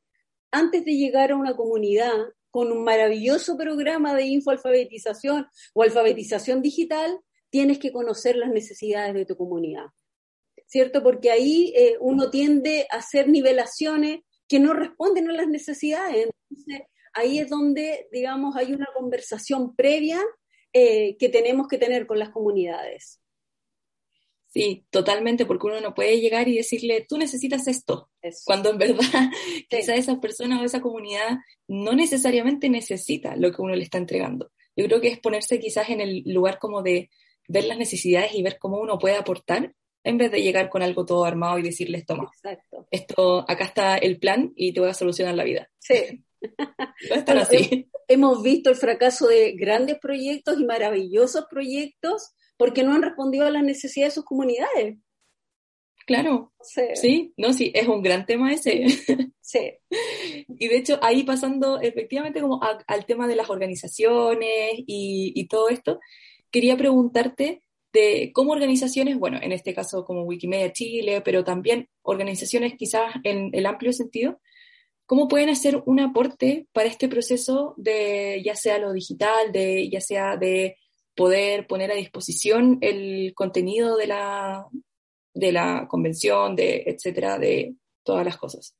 Antes 0.50 0.86
de 0.86 0.96
llegar 0.96 1.32
a 1.32 1.36
una 1.36 1.54
comunidad 1.54 2.14
con 2.50 2.72
un 2.72 2.82
maravilloso 2.82 3.58
programa 3.58 4.14
de 4.14 4.24
infoalfabetización 4.24 5.46
o 5.74 5.82
alfabetización 5.82 6.62
digital, 6.62 7.20
tienes 7.50 7.78
que 7.78 7.92
conocer 7.92 8.36
las 8.36 8.48
necesidades 8.48 9.12
de 9.12 9.26
tu 9.26 9.36
comunidad, 9.36 9.88
¿cierto? 10.66 11.02
Porque 11.02 11.30
ahí 11.30 11.74
eh, 11.76 11.98
uno 12.00 12.30
tiende 12.30 12.86
a 12.90 12.96
hacer 12.96 13.28
nivelaciones 13.28 14.20
que 14.48 14.60
no 14.60 14.72
responden 14.72 15.28
a 15.28 15.34
las 15.34 15.48
necesidades. 15.48 16.30
Entonces, 16.48 16.88
ahí 17.12 17.38
es 17.38 17.50
donde, 17.50 18.08
digamos, 18.12 18.56
hay 18.56 18.72
una 18.72 18.88
conversación 18.96 19.76
previa 19.76 20.22
eh, 20.78 21.16
que 21.18 21.30
tenemos 21.30 21.68
que 21.68 21.78
tener 21.78 22.06
con 22.06 22.18
las 22.18 22.28
comunidades. 22.28 23.18
Sí, 24.48 24.84
totalmente, 24.90 25.46
porque 25.46 25.68
uno 25.68 25.80
no 25.80 25.94
puede 25.94 26.20
llegar 26.20 26.48
y 26.48 26.56
decirle, 26.56 27.06
tú 27.08 27.16
necesitas 27.16 27.66
esto, 27.66 28.10
cuando 28.44 28.70
en 28.70 28.76
verdad 28.76 28.98
quizá 29.70 29.94
esa 29.94 30.20
persona 30.20 30.60
o 30.60 30.64
esa 30.64 30.82
comunidad 30.82 31.38
no 31.66 31.94
necesariamente 31.94 32.68
necesita 32.68 33.36
lo 33.36 33.52
que 33.52 33.62
uno 33.62 33.74
le 33.74 33.84
está 33.84 33.96
entregando. 33.96 34.50
Yo 34.76 34.84
creo 34.84 35.00
que 35.00 35.08
es 35.08 35.18
ponerse 35.18 35.58
quizás 35.58 35.88
en 35.88 36.02
el 36.02 36.22
lugar 36.26 36.58
como 36.58 36.82
de 36.82 37.08
ver 37.48 37.64
las 37.64 37.78
necesidades 37.78 38.34
y 38.34 38.42
ver 38.42 38.58
cómo 38.58 38.78
uno 38.78 38.98
puede 38.98 39.16
aportar 39.16 39.74
en 40.04 40.18
vez 40.18 40.30
de 40.30 40.42
llegar 40.42 40.68
con 40.68 40.82
algo 40.82 41.06
todo 41.06 41.24
armado 41.24 41.58
y 41.58 41.62
decirles, 41.62 42.04
toma, 42.04 42.30
Exacto. 42.34 42.86
esto, 42.90 43.44
acá 43.48 43.64
está 43.64 43.96
el 43.96 44.18
plan 44.18 44.52
y 44.56 44.74
te 44.74 44.80
voy 44.80 44.90
a 44.90 44.94
solucionar 44.94 45.34
la 45.34 45.44
vida. 45.44 45.70
Sí, 45.78 46.22
Hemos 48.08 48.42
visto 48.42 48.70
el 48.70 48.76
fracaso 48.76 49.26
de 49.26 49.52
grandes 49.52 49.98
proyectos 49.98 50.58
y 50.60 50.64
maravillosos 50.64 51.46
proyectos 51.50 52.34
porque 52.56 52.82
no 52.82 52.94
han 52.94 53.02
respondido 53.02 53.46
a 53.46 53.50
las 53.50 53.64
necesidades 53.64 54.14
de 54.14 54.20
sus 54.20 54.24
comunidades. 54.24 54.96
Claro, 56.06 56.52
sí. 56.94 57.34
no, 57.36 57.52
sí, 57.52 57.72
es 57.74 57.88
un 57.88 58.00
gran 58.00 58.26
tema 58.26 58.52
ese. 58.52 58.86
Sí. 59.40 59.72
Y 60.58 60.68
de 60.68 60.76
hecho, 60.76 60.98
ahí 61.02 61.22
pasando 61.22 61.80
efectivamente 61.80 62.40
como 62.40 62.60
al 62.62 63.06
tema 63.06 63.28
de 63.28 63.36
las 63.36 63.50
organizaciones 63.50 64.74
y, 64.78 65.32
y, 65.34 65.46
todo 65.46 65.68
esto, 65.68 66.00
quería 66.50 66.76
preguntarte 66.76 67.62
de 67.92 68.32
cómo 68.34 68.52
organizaciones, 68.52 69.18
bueno, 69.18 69.38
en 69.40 69.52
este 69.52 69.74
caso 69.74 70.04
como 70.04 70.22
Wikimedia 70.22 70.72
Chile, 70.72 71.20
pero 71.20 71.44
también 71.44 71.88
organizaciones 72.02 72.74
quizás 72.76 73.14
en 73.24 73.50
el 73.52 73.66
amplio 73.66 73.92
sentido, 73.92 74.40
cómo 75.06 75.28
pueden 75.28 75.48
hacer 75.48 75.82
un 75.86 76.00
aporte 76.00 76.66
para 76.72 76.88
este 76.88 77.08
proceso 77.08 77.74
de 77.76 78.42
ya 78.44 78.56
sea 78.56 78.78
lo 78.78 78.92
digital, 78.92 79.52
de 79.52 79.88
ya 79.88 80.00
sea 80.00 80.36
de 80.36 80.76
poder 81.14 81.66
poner 81.66 81.90
a 81.90 81.94
disposición 81.94 82.78
el 82.82 83.32
contenido 83.34 83.96
de 83.96 84.06
la, 84.08 84.66
de 85.32 85.52
la 85.52 85.86
convención, 85.88 86.54
de 86.54 86.84
etcétera, 86.86 87.38
de 87.38 87.74
todas 88.02 88.24
las 88.24 88.36
cosas. 88.36 88.76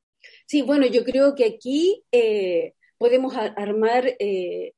Sí, 0.46 0.62
bueno, 0.62 0.86
yo 0.86 1.04
creo 1.04 1.34
que 1.34 1.44
aquí 1.44 2.04
eh, 2.12 2.74
podemos 2.98 3.34
armar 3.36 4.16
eh, 4.18 4.74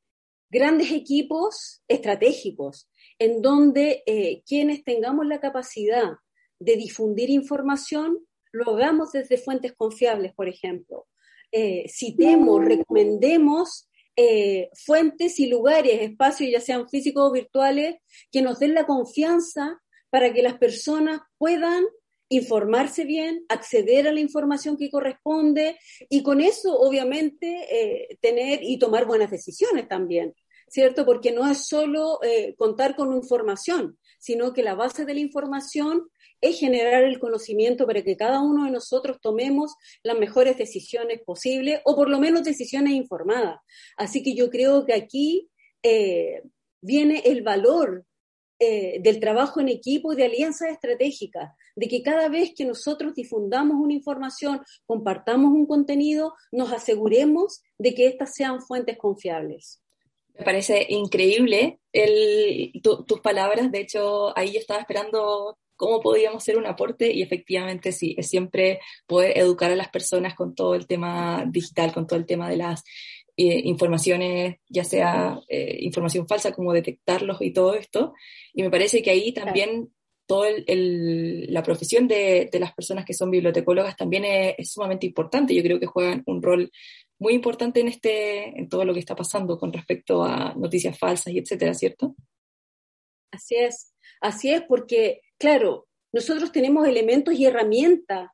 grandes 0.51 0.93
equipos 0.93 1.83
estratégicos 1.89 2.89
en 3.19 3.43
donde 3.43 4.03
eh, 4.07 4.43
quienes 4.47 4.85
tengamos 4.85 5.27
la 5.27 5.41
capacidad 5.41 6.13
de 6.61 6.77
difundir 6.77 7.31
información, 7.31 8.27
lo 8.53 8.75
hagamos 8.75 9.13
desde 9.13 9.37
fuentes 9.37 9.73
confiables, 9.75 10.33
por 10.35 10.49
ejemplo. 10.49 11.07
Citemos, 11.89 12.65
recomendemos 12.65 13.89
fuentes 14.75 15.39
y 15.39 15.47
lugares, 15.47 16.03
espacios, 16.03 16.51
ya 16.51 16.61
sean 16.61 16.89
físicos 16.89 17.29
o 17.29 17.33
virtuales, 17.33 17.97
que 18.33 18.43
nos 18.43 18.59
den 18.59 18.75
la 18.75 18.87
confianza 18.87 19.81
para 20.11 20.33
que 20.33 20.43
las 20.43 20.59
personas 20.59 21.21
puedan 21.39 21.85
informarse 22.29 23.05
bien, 23.05 23.45
acceder 23.49 24.07
a 24.07 24.13
la 24.13 24.21
información 24.21 24.77
que 24.77 24.91
corresponde 24.91 25.79
y 26.09 26.23
con 26.23 26.41
eso, 26.41 26.79
obviamente, 26.79 27.67
eh, 27.71 28.19
tener 28.21 28.61
y 28.63 28.79
tomar 28.79 29.07
buenas 29.07 29.31
decisiones 29.31 29.89
también, 29.89 30.35
¿cierto? 30.69 31.07
Porque 31.07 31.33
no 31.33 31.51
es 31.51 31.67
solo 31.67 32.21
eh, 32.23 32.55
contar 32.57 32.97
con 32.97 33.15
información, 33.15 33.99
sino 34.19 34.53
que 34.53 34.63
la 34.63 34.75
base 34.75 35.05
de 35.05 35.15
la 35.15 35.21
información 35.21 36.09
es 36.41 36.59
generar 36.59 37.05
el 37.05 37.19
conocimiento 37.19 37.87
para 37.87 38.03
que 38.03 38.17
cada 38.17 38.41
uno 38.41 38.65
de 38.65 38.71
nosotros 38.71 39.19
tomemos 39.21 39.75
las 40.03 40.19
mejores 40.19 40.57
decisiones 40.57 41.21
posibles 41.25 41.81
o 41.85 41.97
por 41.97 42.09
lo 42.09 42.19
menos 42.19 42.45
decisiones 42.45 42.93
informadas. 42.93 43.61
Así 43.97 44.23
que 44.23 44.35
yo 44.35 44.51
creo 44.51 44.85
que 44.85 44.95
aquí 44.95 45.49
eh, 45.83 46.43
viene 46.81 47.23
el 47.25 47.43
valor 47.43 48.05
eh, 48.61 49.01
del 49.03 49.21
trabajo 49.21 49.61
en 49.61 49.69
equipo 49.69 50.13
y 50.13 50.17
de 50.17 50.25
alianzas 50.25 50.71
estratégicas, 50.71 51.53
de 51.77 51.87
que 51.87 52.03
cada 52.03 52.29
vez 52.29 52.55
que 52.57 52.65
nosotros 52.65 53.15
difundamos 53.15 53.77
una 53.81 53.95
información, 53.95 54.61
compartamos 54.85 55.53
un 55.53 55.65
contenido, 55.67 56.35
nos 56.51 56.73
aseguremos 56.73 57.63
de 57.79 57.95
que 57.95 58.09
éstas 58.09 58.35
sean 58.35 58.61
fuentes 58.61 58.99
confiables. 58.99 59.81
Me 60.38 60.44
parece 60.44 60.87
increíble 60.88 61.81
tus 62.83 63.20
palabras, 63.20 63.72
de 63.72 63.81
hecho 63.81 64.37
ahí 64.38 64.53
yo 64.53 64.61
estaba 64.61 64.81
esperando 64.81 65.59
cómo 65.74 66.01
podíamos 66.01 66.42
hacer 66.42 66.59
un 66.59 66.66
aporte 66.66 67.12
y 67.12 67.22
efectivamente 67.22 67.92
sí, 67.92 68.14
es 68.18 68.29
siempre 68.29 68.81
poder 69.07 69.38
educar 69.38 69.70
a 69.70 69.77
las 69.77 69.88
personas 69.88 70.35
con 70.35 70.55
todo 70.55 70.74
el 70.74 70.87
tema 70.87 71.44
digital, 71.48 71.92
con 71.92 72.07
todo 72.07 72.18
el 72.18 72.27
tema 72.27 72.51
de 72.51 72.57
las 72.57 72.83
eh, 73.37 73.62
informaciones, 73.64 74.57
ya 74.68 74.83
sea 74.83 75.40
eh, 75.48 75.79
información 75.83 76.27
falsa, 76.27 76.53
como 76.53 76.72
detectarlos 76.72 77.40
y 77.40 77.53
todo 77.53 77.74
esto. 77.74 78.12
Y 78.53 78.64
me 78.64 78.70
parece 78.70 79.01
que 79.01 79.11
ahí 79.11 79.33
también 79.33 79.92
toda 80.27 80.48
la 80.66 81.62
profesión 81.62 82.09
de, 82.09 82.51
las 82.61 82.74
personas 82.74 83.05
que 83.05 83.14
son 83.14 83.31
bibliotecólogas 83.31 83.96
también 83.96 84.24
es, 84.27 84.72
sumamente 84.72 85.07
importante. 85.07 85.55
Yo 85.55 85.62
creo 85.62 85.79
que 85.79 85.87
juegan 85.87 86.24
un 86.27 86.42
rol 86.42 86.70
muy 87.19 87.35
importante 87.35 87.81
en, 87.81 87.89
este, 87.89 88.59
en 88.59 88.69
todo 88.69 88.85
lo 88.85 88.95
que 88.95 89.01
está 89.01 89.17
pasando 89.17 89.59
con 89.59 89.73
respecto 89.73 90.25
a 90.25 90.55
noticias 90.55 90.99
falsas 90.99 91.33
y 91.33 91.39
etcétera, 91.39 91.75
¿cierto? 91.75 92.15
Así 93.31 93.57
es, 93.57 93.95
así 94.21 94.51
es, 94.51 94.63
porque, 94.63 95.21
claro, 95.39 95.87
nosotros 96.13 96.53
tenemos 96.53 96.87
elementos 96.87 97.35
y 97.35 97.45
herramientas 97.47 98.31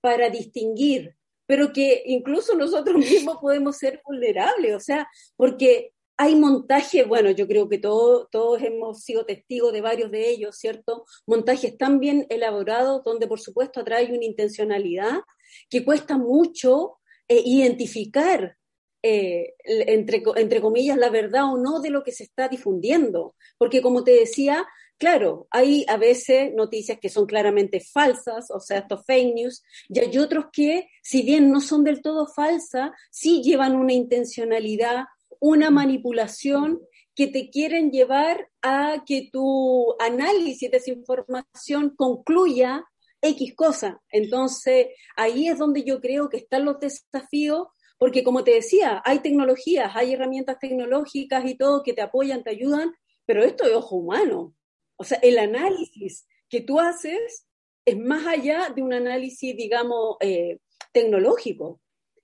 para 0.00 0.28
distinguir 0.28 1.16
pero 1.46 1.72
que 1.72 2.02
incluso 2.06 2.54
nosotros 2.54 2.96
mismos 2.96 3.38
podemos 3.40 3.76
ser 3.76 4.00
vulnerables, 4.04 4.74
o 4.74 4.80
sea, 4.80 5.08
porque 5.36 5.92
hay 6.16 6.36
montajes, 6.36 7.08
bueno, 7.08 7.30
yo 7.32 7.48
creo 7.48 7.68
que 7.68 7.78
todos 7.78 8.62
hemos 8.62 9.02
sido 9.02 9.26
testigos 9.26 9.72
de 9.72 9.80
varios 9.80 10.12
de 10.12 10.30
ellos, 10.30 10.56
¿cierto? 10.56 11.04
Montajes 11.26 11.76
tan 11.76 11.98
bien 11.98 12.26
elaborados 12.30 13.02
donde 13.02 13.26
por 13.26 13.40
supuesto 13.40 13.80
atrae 13.80 14.12
una 14.12 14.24
intencionalidad 14.24 15.22
que 15.68 15.84
cuesta 15.84 16.16
mucho 16.16 16.98
eh, 17.28 17.42
identificar, 17.44 18.56
entre, 19.02 20.22
entre 20.36 20.62
comillas, 20.62 20.96
la 20.96 21.10
verdad 21.10 21.52
o 21.52 21.58
no 21.58 21.80
de 21.80 21.90
lo 21.90 22.02
que 22.02 22.12
se 22.12 22.24
está 22.24 22.48
difundiendo. 22.48 23.34
Porque 23.58 23.82
como 23.82 24.02
te 24.02 24.12
decía, 24.12 24.66
Claro, 24.98 25.48
hay 25.50 25.84
a 25.88 25.96
veces 25.96 26.54
noticias 26.54 26.98
que 27.00 27.08
son 27.08 27.26
claramente 27.26 27.80
falsas, 27.80 28.50
o 28.50 28.60
sea, 28.60 28.78
estos 28.78 29.04
fake 29.04 29.34
news, 29.34 29.62
y 29.88 29.98
hay 29.98 30.16
otros 30.18 30.46
que, 30.52 30.88
si 31.02 31.22
bien 31.22 31.50
no 31.50 31.60
son 31.60 31.82
del 31.84 32.00
todo 32.00 32.26
falsas, 32.26 32.90
sí 33.10 33.42
llevan 33.42 33.74
una 33.74 33.92
intencionalidad, 33.92 35.04
una 35.40 35.70
manipulación 35.70 36.80
que 37.14 37.26
te 37.26 37.50
quieren 37.50 37.90
llevar 37.90 38.48
a 38.62 39.02
que 39.04 39.28
tu 39.32 39.94
análisis 39.98 40.70
de 40.70 40.76
esa 40.76 40.92
información 40.92 41.94
concluya 41.96 42.84
X 43.24 43.54
cosa. 43.54 44.00
Entonces, 44.10 44.88
ahí 45.16 45.48
es 45.48 45.58
donde 45.58 45.82
yo 45.82 46.00
creo 46.00 46.28
que 46.28 46.36
están 46.36 46.64
los 46.64 46.78
desafíos, 46.78 47.68
porque 47.98 48.22
como 48.22 48.44
te 48.44 48.52
decía, 48.52 49.02
hay 49.04 49.20
tecnologías, 49.20 49.92
hay 49.94 50.12
herramientas 50.12 50.58
tecnológicas 50.58 51.44
y 51.46 51.56
todo 51.56 51.82
que 51.82 51.94
te 51.94 52.02
apoyan, 52.02 52.44
te 52.44 52.50
ayudan, 52.50 52.92
pero 53.24 53.42
esto 53.42 53.64
es 53.64 53.72
ojo 53.72 53.96
humano. 53.96 54.54
O 54.96 55.04
sea, 55.04 55.18
el 55.22 55.38
análisis 55.38 56.26
que 56.48 56.60
tú 56.60 56.78
haces 56.78 57.46
es 57.84 57.98
más 57.98 58.26
allá 58.26 58.70
de 58.74 58.82
un 58.82 58.92
análisis, 58.92 59.56
digamos, 59.56 60.16
eh, 60.20 60.58
tecnológico. 60.92 61.80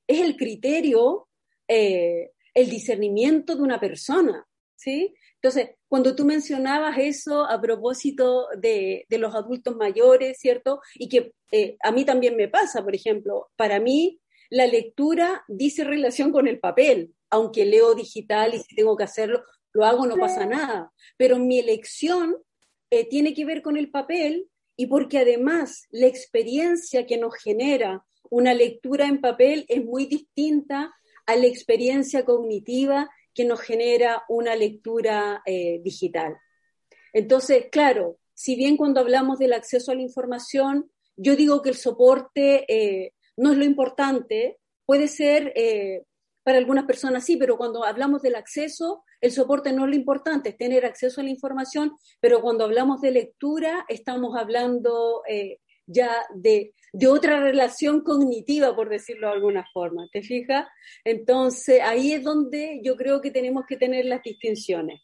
Es 0.07 0.21
el 0.21 0.37
criterio, 0.37 1.29
eh, 1.67 2.33
el 2.55 2.69
discernimiento 2.69 3.57
de 3.57 3.63
una 3.63 3.81
persona, 3.81 4.47
¿sí? 4.77 5.15
Entonces, 5.43 5.71
cuando 5.89 6.15
tú 6.15 6.27
mencionabas 6.27 6.99
eso 6.99 7.47
a 7.47 7.59
propósito 7.61 8.47
de, 8.59 9.07
los 9.09 9.35
adultos 9.35 9.75
mayores, 9.75 10.39
¿cierto? 10.39 10.81
Y 10.95 11.09
que 11.09 11.33
eh, 11.51 11.77
a 11.83 11.93
mí 11.93 12.05
también 12.05 12.37
me 12.37 12.49
pasa, 12.49 12.83
por 12.83 12.95
ejemplo, 12.95 13.49
para 13.57 13.81
mí 13.81 14.21
la 14.51 14.67
lectura 14.67 15.45
dice 15.49 15.85
relación 15.85 16.31
con 16.31 16.47
el 16.47 16.61
papel, 16.61 17.15
aunque 17.31 17.65
leo 17.65 17.95
digital 17.95 18.53
y 18.55 18.59
si 18.59 18.75
tengo 18.75 18.97
que 18.97 19.05
hacerlo, 19.05 19.43
lo 19.73 19.87
hago, 19.87 20.07
no 20.07 20.17
pasa 20.17 20.45
nada. 20.45 20.93
Pero 21.17 21.39
mi 21.39 21.59
elección 21.59 22.37
eh, 22.91 23.09
tiene 23.09 23.33
que 23.33 23.47
ver 23.47 23.63
con 23.63 23.79
el 23.79 23.91
papel 23.91 24.49
y 24.77 24.89
porque 24.89 25.19
además 25.19 25.87
la 25.91 26.07
experiencia 26.07 27.07
que 27.07 27.17
nos 27.17 27.35
genera 27.37 28.05
una 28.29 28.53
lectura 28.53 29.07
en 29.07 29.21
papel 29.21 29.65
es 29.69 29.85
muy 29.85 30.07
distinta 30.07 30.93
a 31.27 31.37
la 31.37 31.47
experiencia 31.47 32.25
cognitiva 32.25 33.09
que 33.41 33.49
nos 33.49 33.61
genera 33.61 34.25
una 34.29 34.55
lectura 34.55 35.43
eh, 35.47 35.81
digital. 35.83 36.37
Entonces, 37.13 37.67
claro, 37.73 38.19
si 38.35 38.55
bien 38.55 38.77
cuando 38.77 39.01
hablamos 39.01 39.39
del 39.39 39.53
acceso 39.53 39.93
a 39.93 39.95
la 39.95 40.03
información, 40.03 40.91
yo 41.17 41.37
digo 41.37 41.63
que 41.63 41.71
el 41.71 41.77
soporte 41.77 42.65
eh, 42.69 43.15
no 43.37 43.53
es 43.53 43.59
lo 43.59 43.65
importante, 43.65 44.59
puede 44.85 45.09
ser 45.09 45.55
para 46.43 46.59
algunas 46.59 46.85
personas 46.85 47.25
sí, 47.25 47.37
pero 47.37 47.57
cuando 47.57 47.85
hablamos 47.85 48.23
del 48.23 48.35
acceso, 48.35 49.05
el 49.21 49.33
soporte 49.33 49.73
no 49.73 49.85
es 49.85 49.91
lo 49.91 49.97
importante, 49.97 50.51
es 50.51 50.57
tener 50.57 50.87
acceso 50.87 51.21
a 51.21 51.25
la 51.25 51.31
información, 51.31 51.93
pero 52.21 52.41
cuando 52.41 52.65
hablamos 52.65 53.01
de 53.01 53.11
lectura, 53.11 53.85
estamos 53.89 54.37
hablando 54.37 55.23
eh, 55.29 55.59
ya 55.91 56.11
de, 56.35 56.73
otra 57.09 57.41
relación 57.41 58.03
cognitiva, 58.03 58.75
por 58.75 58.89
decirlo 58.89 59.29
de 59.29 59.35
alguna 59.35 59.65
forma, 59.73 60.09
¿te 60.13 60.23
fijas? 60.23 60.67
Entonces, 61.05 61.81
ahí 61.83 62.13
es 62.13 62.23
donde 62.23 62.81
yo 62.83 62.97
creo 62.97 63.21
que 63.21 63.31
tenemos 63.31 63.65
que 63.67 63.77
tener 63.77 64.05
las 64.07 64.23
distinciones. 64.23 65.01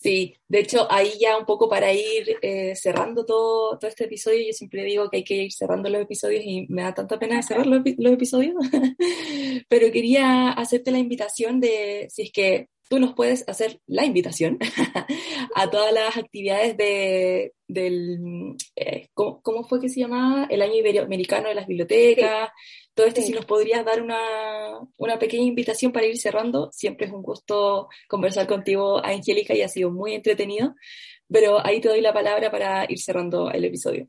Sí, 0.00 0.36
de 0.46 0.60
hecho, 0.60 0.86
ahí 0.90 1.12
ya 1.20 1.36
un 1.36 1.44
poco 1.44 1.68
para 1.68 1.92
ir 1.92 2.36
eh, 2.40 2.76
cerrando 2.76 3.24
todo, 3.24 3.76
todo 3.78 3.88
este 3.88 4.04
episodio, 4.04 4.46
yo 4.46 4.52
siempre 4.52 4.84
digo 4.84 5.10
que 5.10 5.18
hay 5.18 5.24
que 5.24 5.34
ir 5.34 5.52
cerrando 5.52 5.88
los 5.88 6.02
episodios 6.02 6.42
y 6.44 6.66
me 6.68 6.82
da 6.82 6.94
tanta 6.94 7.18
pena 7.18 7.42
cerrar 7.42 7.66
los, 7.66 7.82
los 7.96 8.12
episodios, 8.12 8.54
pero 9.68 9.90
quería 9.90 10.50
hacerte 10.50 10.92
la 10.92 10.98
invitación 10.98 11.58
de, 11.58 12.06
si 12.10 12.22
es 12.22 12.32
que 12.32 12.68
tú 12.88 12.98
nos 12.98 13.14
puedes 13.14 13.46
hacer 13.48 13.80
la 13.86 14.04
invitación 14.04 14.58
a 15.54 15.70
todas 15.70 15.92
las 15.92 16.16
actividades 16.16 16.76
de, 16.76 17.52
del, 17.66 18.56
eh, 18.76 19.08
¿cómo, 19.14 19.64
fue 19.68 19.80
que 19.80 19.88
se 19.88 20.00
llamaba? 20.00 20.46
El 20.50 20.62
año 20.62 20.74
iberoamericano 20.74 21.48
de 21.48 21.54
las 21.54 21.66
bibliotecas, 21.66 22.50
todo 22.94 23.06
esto, 23.06 23.20
si 23.20 23.32
nos 23.32 23.44
podrías 23.44 23.84
dar 23.84 24.02
una, 24.02 24.18
una, 24.96 25.18
pequeña 25.18 25.44
invitación 25.44 25.92
para 25.92 26.06
ir 26.06 26.18
cerrando, 26.18 26.70
siempre 26.72 27.06
es 27.06 27.12
un 27.12 27.22
gusto 27.22 27.88
conversar 28.08 28.46
contigo, 28.46 29.04
Angélica, 29.04 29.54
y 29.54 29.62
ha 29.62 29.68
sido 29.68 29.90
muy 29.90 30.14
entretenido, 30.14 30.74
pero 31.28 31.64
ahí 31.64 31.80
te 31.80 31.88
doy 31.88 32.00
la 32.00 32.12
palabra 32.12 32.50
para 32.50 32.86
ir 32.88 32.98
cerrando 32.98 33.50
el 33.50 33.64
episodio. 33.64 34.08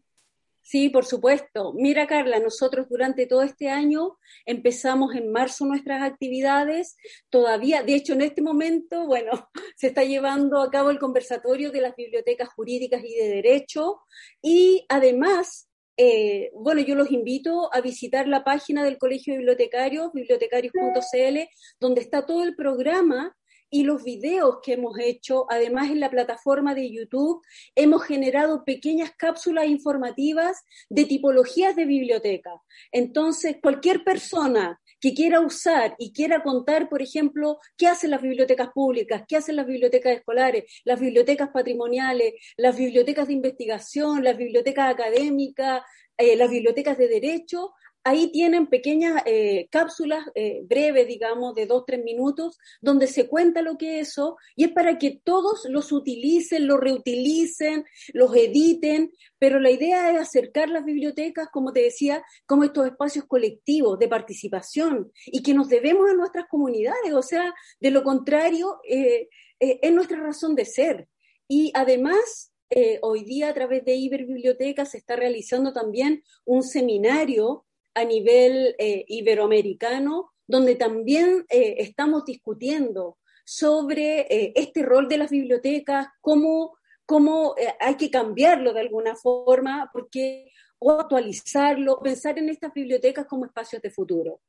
Sí, 0.70 0.90
por 0.90 1.04
supuesto. 1.04 1.74
Mira, 1.74 2.06
Carla, 2.06 2.40
nosotros 2.40 2.88
durante 2.88 3.26
todo 3.26 3.42
este 3.42 3.70
año 3.70 4.20
empezamos 4.46 5.16
en 5.16 5.32
marzo 5.32 5.66
nuestras 5.66 6.04
actividades. 6.04 6.96
Todavía, 7.32 7.82
de 7.82 7.96
hecho, 7.96 8.14
en 8.14 8.22
este 8.22 8.44
momento, 8.44 9.08
bueno, 9.08 9.32
se 9.78 9.88
está 9.88 10.04
llevando 10.04 10.62
a 10.62 10.70
cabo 10.70 10.92
el 10.92 11.00
conversatorio 11.00 11.72
de 11.72 11.82
las 11.82 11.96
bibliotecas 11.96 12.50
jurídicas 12.50 13.04
y 13.04 13.16
de 13.16 13.30
derecho. 13.30 14.02
Y 14.44 14.86
además, 14.90 15.72
eh, 15.98 16.52
bueno, 16.54 16.82
yo 16.82 16.94
los 16.94 17.10
invito 17.10 17.74
a 17.74 17.82
visitar 17.82 18.28
la 18.28 18.44
página 18.44 18.84
del 18.84 19.00
Colegio 19.00 19.34
de 19.34 19.40
Bibliotecarios, 19.40 20.14
bibliotecarios.cl, 20.14 21.50
donde 21.80 22.02
está 22.02 22.28
todo 22.28 22.44
el 22.44 22.56
programa 22.56 23.36
y 23.70 23.84
los 23.84 24.04
videos 24.04 24.58
que 24.64 24.74
hemos 24.74 24.98
hecho, 25.00 25.46
además 25.50 25.90
en 25.90 26.00
la 26.00 26.10
plataforma 26.10 26.74
de 26.74 26.92
YouTube, 26.92 27.42
hemos 27.76 28.04
generado 28.04 28.64
pequeñas 28.66 29.12
cápsulas 29.18 29.68
informativas 29.68 30.64
de 30.90 31.06
tipologías 31.06 31.76
de 31.76 31.86
biblioteca. 31.86 32.52
Entonces, 32.92 33.58
cualquier 33.62 34.04
persona 34.04 34.80
que 35.00 35.14
quiera 35.14 35.40
usar 35.40 35.96
y 35.98 36.12
quiera 36.12 36.44
contar, 36.44 36.90
por 36.90 37.02
ejemplo, 37.02 37.60
qué 37.78 37.88
hacen 37.88 38.12
las 38.12 38.22
bibliotecas 38.22 38.70
públicas, 38.70 39.24
qué 39.28 39.38
hacen 39.38 39.56
las 39.56 39.66
bibliotecas 39.66 40.18
escolares, 40.18 40.82
las 40.84 41.00
bibliotecas 41.00 41.50
patrimoniales, 41.50 42.34
las 42.58 42.78
bibliotecas 42.78 43.28
de 43.28 43.34
investigación, 43.34 44.24
las 44.24 44.38
bibliotecas 44.38 44.92
académicas, 44.92 45.82
eh, 46.18 46.36
las 46.36 46.50
bibliotecas 46.50 46.98
de 46.98 47.08
derecho, 47.08 47.74
ahí 48.04 48.32
tienen 48.32 48.68
pequeñas 48.68 49.22
eh, 49.26 49.68
cápsulas 49.72 50.26
eh, 50.36 50.62
breves, 50.64 51.08
digamos, 51.08 51.54
de 51.56 51.66
dos, 51.66 51.84
tres 51.86 52.04
minutos, 52.04 52.58
donde 52.82 53.08
se 53.08 53.28
cuenta 53.28 53.62
lo 53.62 53.78
que 53.78 54.00
es 54.00 54.10
eso, 54.10 54.38
y 54.56 54.66
es 54.66 54.72
para 54.72 54.98
que 54.98 55.20
todos 55.24 55.66
los 55.70 55.92
utilicen, 55.92 56.68
los 56.68 56.80
reutilicen, 56.80 57.86
los 58.14 58.36
editen, 58.36 59.12
pero 59.38 59.60
la 59.60 59.72
idea 59.72 60.12
es 60.12 60.20
acercar 60.20 60.70
las 60.70 60.86
bibliotecas, 60.86 61.50
como 61.52 61.74
te 61.74 61.82
decía, 61.82 62.24
como 62.46 62.64
estos 62.64 62.88
espacios 62.88 63.26
colectivos 63.26 64.00
de 64.00 64.08
participación 64.08 65.12
y 65.26 65.44
que 65.44 65.54
nos 65.54 65.68
debemos 65.70 66.10
a 66.10 66.14
nuestras 66.14 66.46
comunidades, 66.48 67.14
o 67.14 67.22
sea, 67.22 67.54
de 67.80 67.92
lo 67.92 68.04
contrario, 68.04 68.80
eh, 68.88 69.28
es 69.60 69.92
nuestra 69.92 70.22
razón 70.22 70.56
de 70.56 70.66
ser. 70.66 71.08
Y 71.48 71.72
además, 71.74 72.54
hoy 73.02 73.24
día 73.24 73.50
a 73.50 73.54
través 73.54 73.84
de 73.84 73.96
Iberbiblioteca 73.96 74.86
se 74.86 75.00
está 75.00 75.16
realizando 75.16 75.74
también 75.74 76.24
un 76.46 76.62
seminario 76.64 77.66
a 78.00 78.06
nivel 78.06 78.76
eh, 78.80 79.04
iberoamericano, 79.08 80.32
donde 80.48 80.76
también 80.76 81.46
eh, 81.50 81.76
estamos 81.80 82.24
discutiendo 82.26 83.18
sobre 83.44 84.22
eh, 84.22 84.54
este 84.56 84.84
rol 84.84 85.10
de 85.10 85.18
las 85.18 85.30
bibliotecas, 85.30 86.08
cómo, 86.22 86.78
cómo 87.06 87.56
hay 87.80 87.96
que 87.96 88.10
cambiarlo 88.10 88.74
de 88.74 88.82
alguna 88.82 89.16
forma, 89.16 89.90
porque, 89.92 90.52
o 90.80 90.92
actualizarlo, 90.92 92.00
pensar 92.00 92.40
en 92.40 92.50
estas 92.50 92.74
bibliotecas 92.74 93.26
como 93.26 93.46
espacios 93.46 93.82
de 93.82 93.92
futuro. 93.92 94.40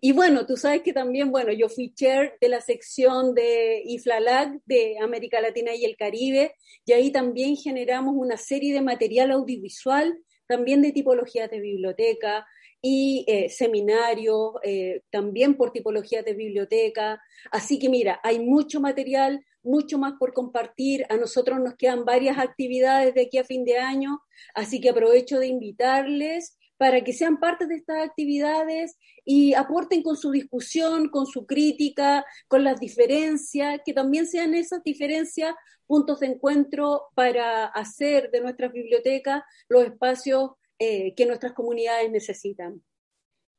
Y 0.00 0.12
bueno, 0.12 0.44
tú 0.44 0.56
sabes 0.56 0.82
que 0.82 0.92
también, 0.92 1.30
bueno, 1.30 1.52
yo 1.52 1.68
fui 1.68 1.94
chair 1.94 2.34
de 2.40 2.48
la 2.48 2.60
sección 2.60 3.34
de 3.34 3.82
IFLALAC 3.84 4.60
de 4.66 4.98
América 5.00 5.40
Latina 5.40 5.74
y 5.74 5.84
el 5.84 5.96
Caribe, 5.96 6.54
y 6.84 6.92
ahí 6.92 7.10
también 7.10 7.56
generamos 7.56 8.14
una 8.16 8.36
serie 8.36 8.74
de 8.74 8.82
material 8.82 9.30
audiovisual, 9.30 10.18
también 10.46 10.82
de 10.82 10.92
tipologías 10.92 11.50
de 11.50 11.60
biblioteca, 11.60 12.46
y 12.80 13.24
eh, 13.26 13.48
seminarios, 13.48 14.52
eh, 14.62 15.02
también 15.10 15.56
por 15.56 15.72
tipologías 15.72 16.24
de 16.24 16.34
biblioteca. 16.34 17.20
Así 17.50 17.78
que 17.78 17.88
mira, 17.88 18.20
hay 18.22 18.38
mucho 18.40 18.80
material, 18.80 19.44
mucho 19.62 19.98
más 19.98 20.14
por 20.18 20.32
compartir. 20.32 21.04
A 21.08 21.16
nosotros 21.16 21.58
nos 21.60 21.74
quedan 21.74 22.04
varias 22.04 22.38
actividades 22.38 23.14
de 23.14 23.22
aquí 23.22 23.38
a 23.38 23.44
fin 23.44 23.64
de 23.64 23.78
año, 23.78 24.20
así 24.54 24.80
que 24.80 24.90
aprovecho 24.90 25.38
de 25.38 25.48
invitarles 25.48 26.56
para 26.76 27.02
que 27.02 27.12
sean 27.12 27.40
parte 27.40 27.66
de 27.66 27.74
estas 27.74 28.04
actividades 28.04 28.96
y 29.24 29.52
aporten 29.54 30.02
con 30.02 30.16
su 30.16 30.30
discusión, 30.30 31.08
con 31.08 31.26
su 31.26 31.44
crítica, 31.44 32.24
con 32.46 32.62
las 32.62 32.78
diferencias, 32.78 33.80
que 33.84 33.92
también 33.92 34.26
sean 34.26 34.54
esas 34.54 34.82
diferencias 34.84 35.54
puntos 35.86 36.20
de 36.20 36.28
encuentro 36.28 37.08
para 37.14 37.66
hacer 37.66 38.30
de 38.30 38.40
nuestras 38.40 38.72
bibliotecas 38.72 39.42
los 39.68 39.84
espacios 39.84 40.52
eh, 40.78 41.14
que 41.14 41.26
nuestras 41.26 41.52
comunidades 41.52 42.10
necesitan. 42.10 42.82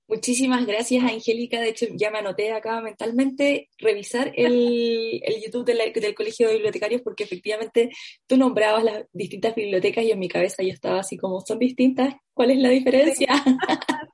Muchísimas 0.09 0.65
gracias, 0.65 1.03
Angélica. 1.03 1.61
De 1.61 1.69
hecho, 1.69 1.85
ya 1.93 2.09
me 2.09 2.17
anoté 2.17 2.51
acá 2.51 2.81
mentalmente 2.81 3.69
revisar 3.77 4.33
el, 4.35 5.21
el 5.23 5.41
YouTube 5.43 5.65
del 5.65 6.15
Colegio 6.15 6.47
de 6.47 6.55
Bibliotecarios 6.55 7.01
porque 7.03 7.25
efectivamente 7.25 7.91
tú 8.25 8.35
nombrabas 8.35 8.83
las 8.83 9.05
distintas 9.13 9.53
bibliotecas 9.53 10.03
y 10.03 10.11
en 10.11 10.17
mi 10.17 10.27
cabeza 10.27 10.63
yo 10.63 10.73
estaba 10.73 11.01
así 11.01 11.15
como, 11.15 11.41
¿son 11.41 11.59
distintas? 11.59 12.15
¿Cuál 12.33 12.51
es 12.51 12.57
la 12.57 12.69
diferencia? 12.69 13.27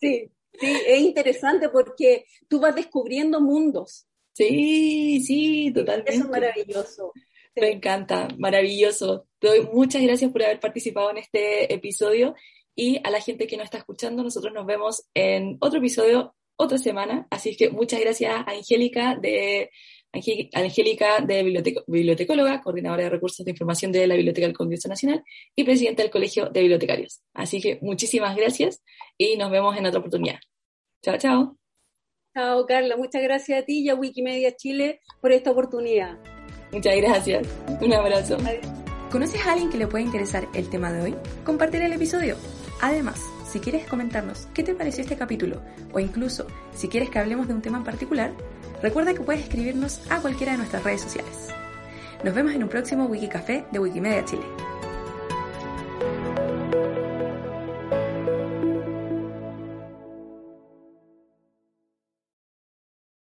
Sí, 0.00 0.30
sí, 0.52 0.66
es 0.86 1.00
interesante 1.00 1.70
porque 1.70 2.24
tú 2.48 2.60
vas 2.60 2.72
descubriendo 2.72 3.40
mundos. 3.40 4.06
Sí, 4.32 5.20
sí, 5.26 5.72
totalmente. 5.74 6.14
Eso 6.14 6.22
es 6.22 6.30
maravilloso. 6.30 7.12
Me 7.60 7.70
encanta, 7.70 8.28
maravilloso. 8.38 9.26
Te 9.38 9.48
doy 9.48 9.68
muchas 9.72 10.02
gracias 10.02 10.30
por 10.30 10.42
haber 10.42 10.60
participado 10.60 11.10
en 11.10 11.18
este 11.18 11.72
episodio 11.72 12.34
y 12.74 13.00
a 13.02 13.10
la 13.10 13.20
gente 13.20 13.46
que 13.46 13.56
nos 13.56 13.64
está 13.64 13.78
escuchando, 13.78 14.22
nosotros 14.22 14.52
nos 14.52 14.64
vemos 14.64 15.08
en 15.14 15.56
otro 15.60 15.78
episodio 15.78 16.34
otra 16.56 16.78
semana. 16.78 17.26
Así 17.30 17.56
que 17.56 17.70
muchas 17.70 18.00
gracias 18.00 18.32
a 18.32 18.50
Angélica 18.50 19.16
de 19.16 19.70
Angélica 20.12 21.20
de 21.20 21.42
bibliotecóloga, 21.86 22.62
coordinadora 22.62 23.04
de 23.04 23.10
recursos 23.10 23.44
de 23.44 23.50
información 23.50 23.92
de 23.92 24.06
la 24.06 24.14
Biblioteca 24.14 24.46
del 24.46 24.56
Congreso 24.56 24.88
Nacional 24.88 25.22
y 25.54 25.64
presidenta 25.64 26.02
del 26.02 26.10
Colegio 26.10 26.50
de 26.50 26.60
Bibliotecarios. 26.60 27.22
Así 27.34 27.60
que 27.60 27.78
muchísimas 27.82 28.36
gracias 28.36 28.82
y 29.18 29.36
nos 29.36 29.50
vemos 29.50 29.76
en 29.76 29.86
otra 29.86 30.00
oportunidad. 30.00 30.38
Chao, 31.02 31.18
chao. 31.18 31.58
Chao, 32.34 32.66
Carla. 32.66 32.96
Muchas 32.96 33.22
gracias 33.22 33.62
a 33.62 33.64
ti 33.64 33.80
y 33.80 33.88
a 33.88 33.94
Wikimedia 33.94 34.54
Chile 34.56 35.00
por 35.20 35.32
esta 35.32 35.50
oportunidad. 35.50 36.37
Muchas 36.72 36.96
gracias. 36.96 37.46
Un 37.80 37.92
abrazo. 37.92 38.36
¿Conoces 39.10 39.46
a 39.46 39.52
alguien 39.52 39.70
que 39.70 39.78
le 39.78 39.86
pueda 39.86 40.04
interesar 40.04 40.46
el 40.52 40.68
tema 40.68 40.92
de 40.92 41.02
hoy? 41.02 41.14
Compartir 41.44 41.82
el 41.82 41.92
episodio. 41.92 42.36
Además, 42.80 43.20
si 43.50 43.58
quieres 43.60 43.86
comentarnos 43.86 44.48
qué 44.52 44.62
te 44.62 44.74
pareció 44.74 45.02
este 45.02 45.16
capítulo 45.16 45.62
o 45.92 45.98
incluso 45.98 46.46
si 46.74 46.88
quieres 46.88 47.08
que 47.08 47.18
hablemos 47.18 47.48
de 47.48 47.54
un 47.54 47.62
tema 47.62 47.78
en 47.78 47.84
particular, 47.84 48.32
recuerda 48.82 49.14
que 49.14 49.20
puedes 49.20 49.42
escribirnos 49.42 50.02
a 50.10 50.20
cualquiera 50.20 50.52
de 50.52 50.58
nuestras 50.58 50.84
redes 50.84 51.00
sociales. 51.00 51.48
Nos 52.22 52.34
vemos 52.34 52.52
en 52.52 52.62
un 52.62 52.68
próximo 52.68 53.06
Wikicafé 53.06 53.64
de 53.72 53.78
Wikimedia 53.78 54.24
Chile. 54.24 54.42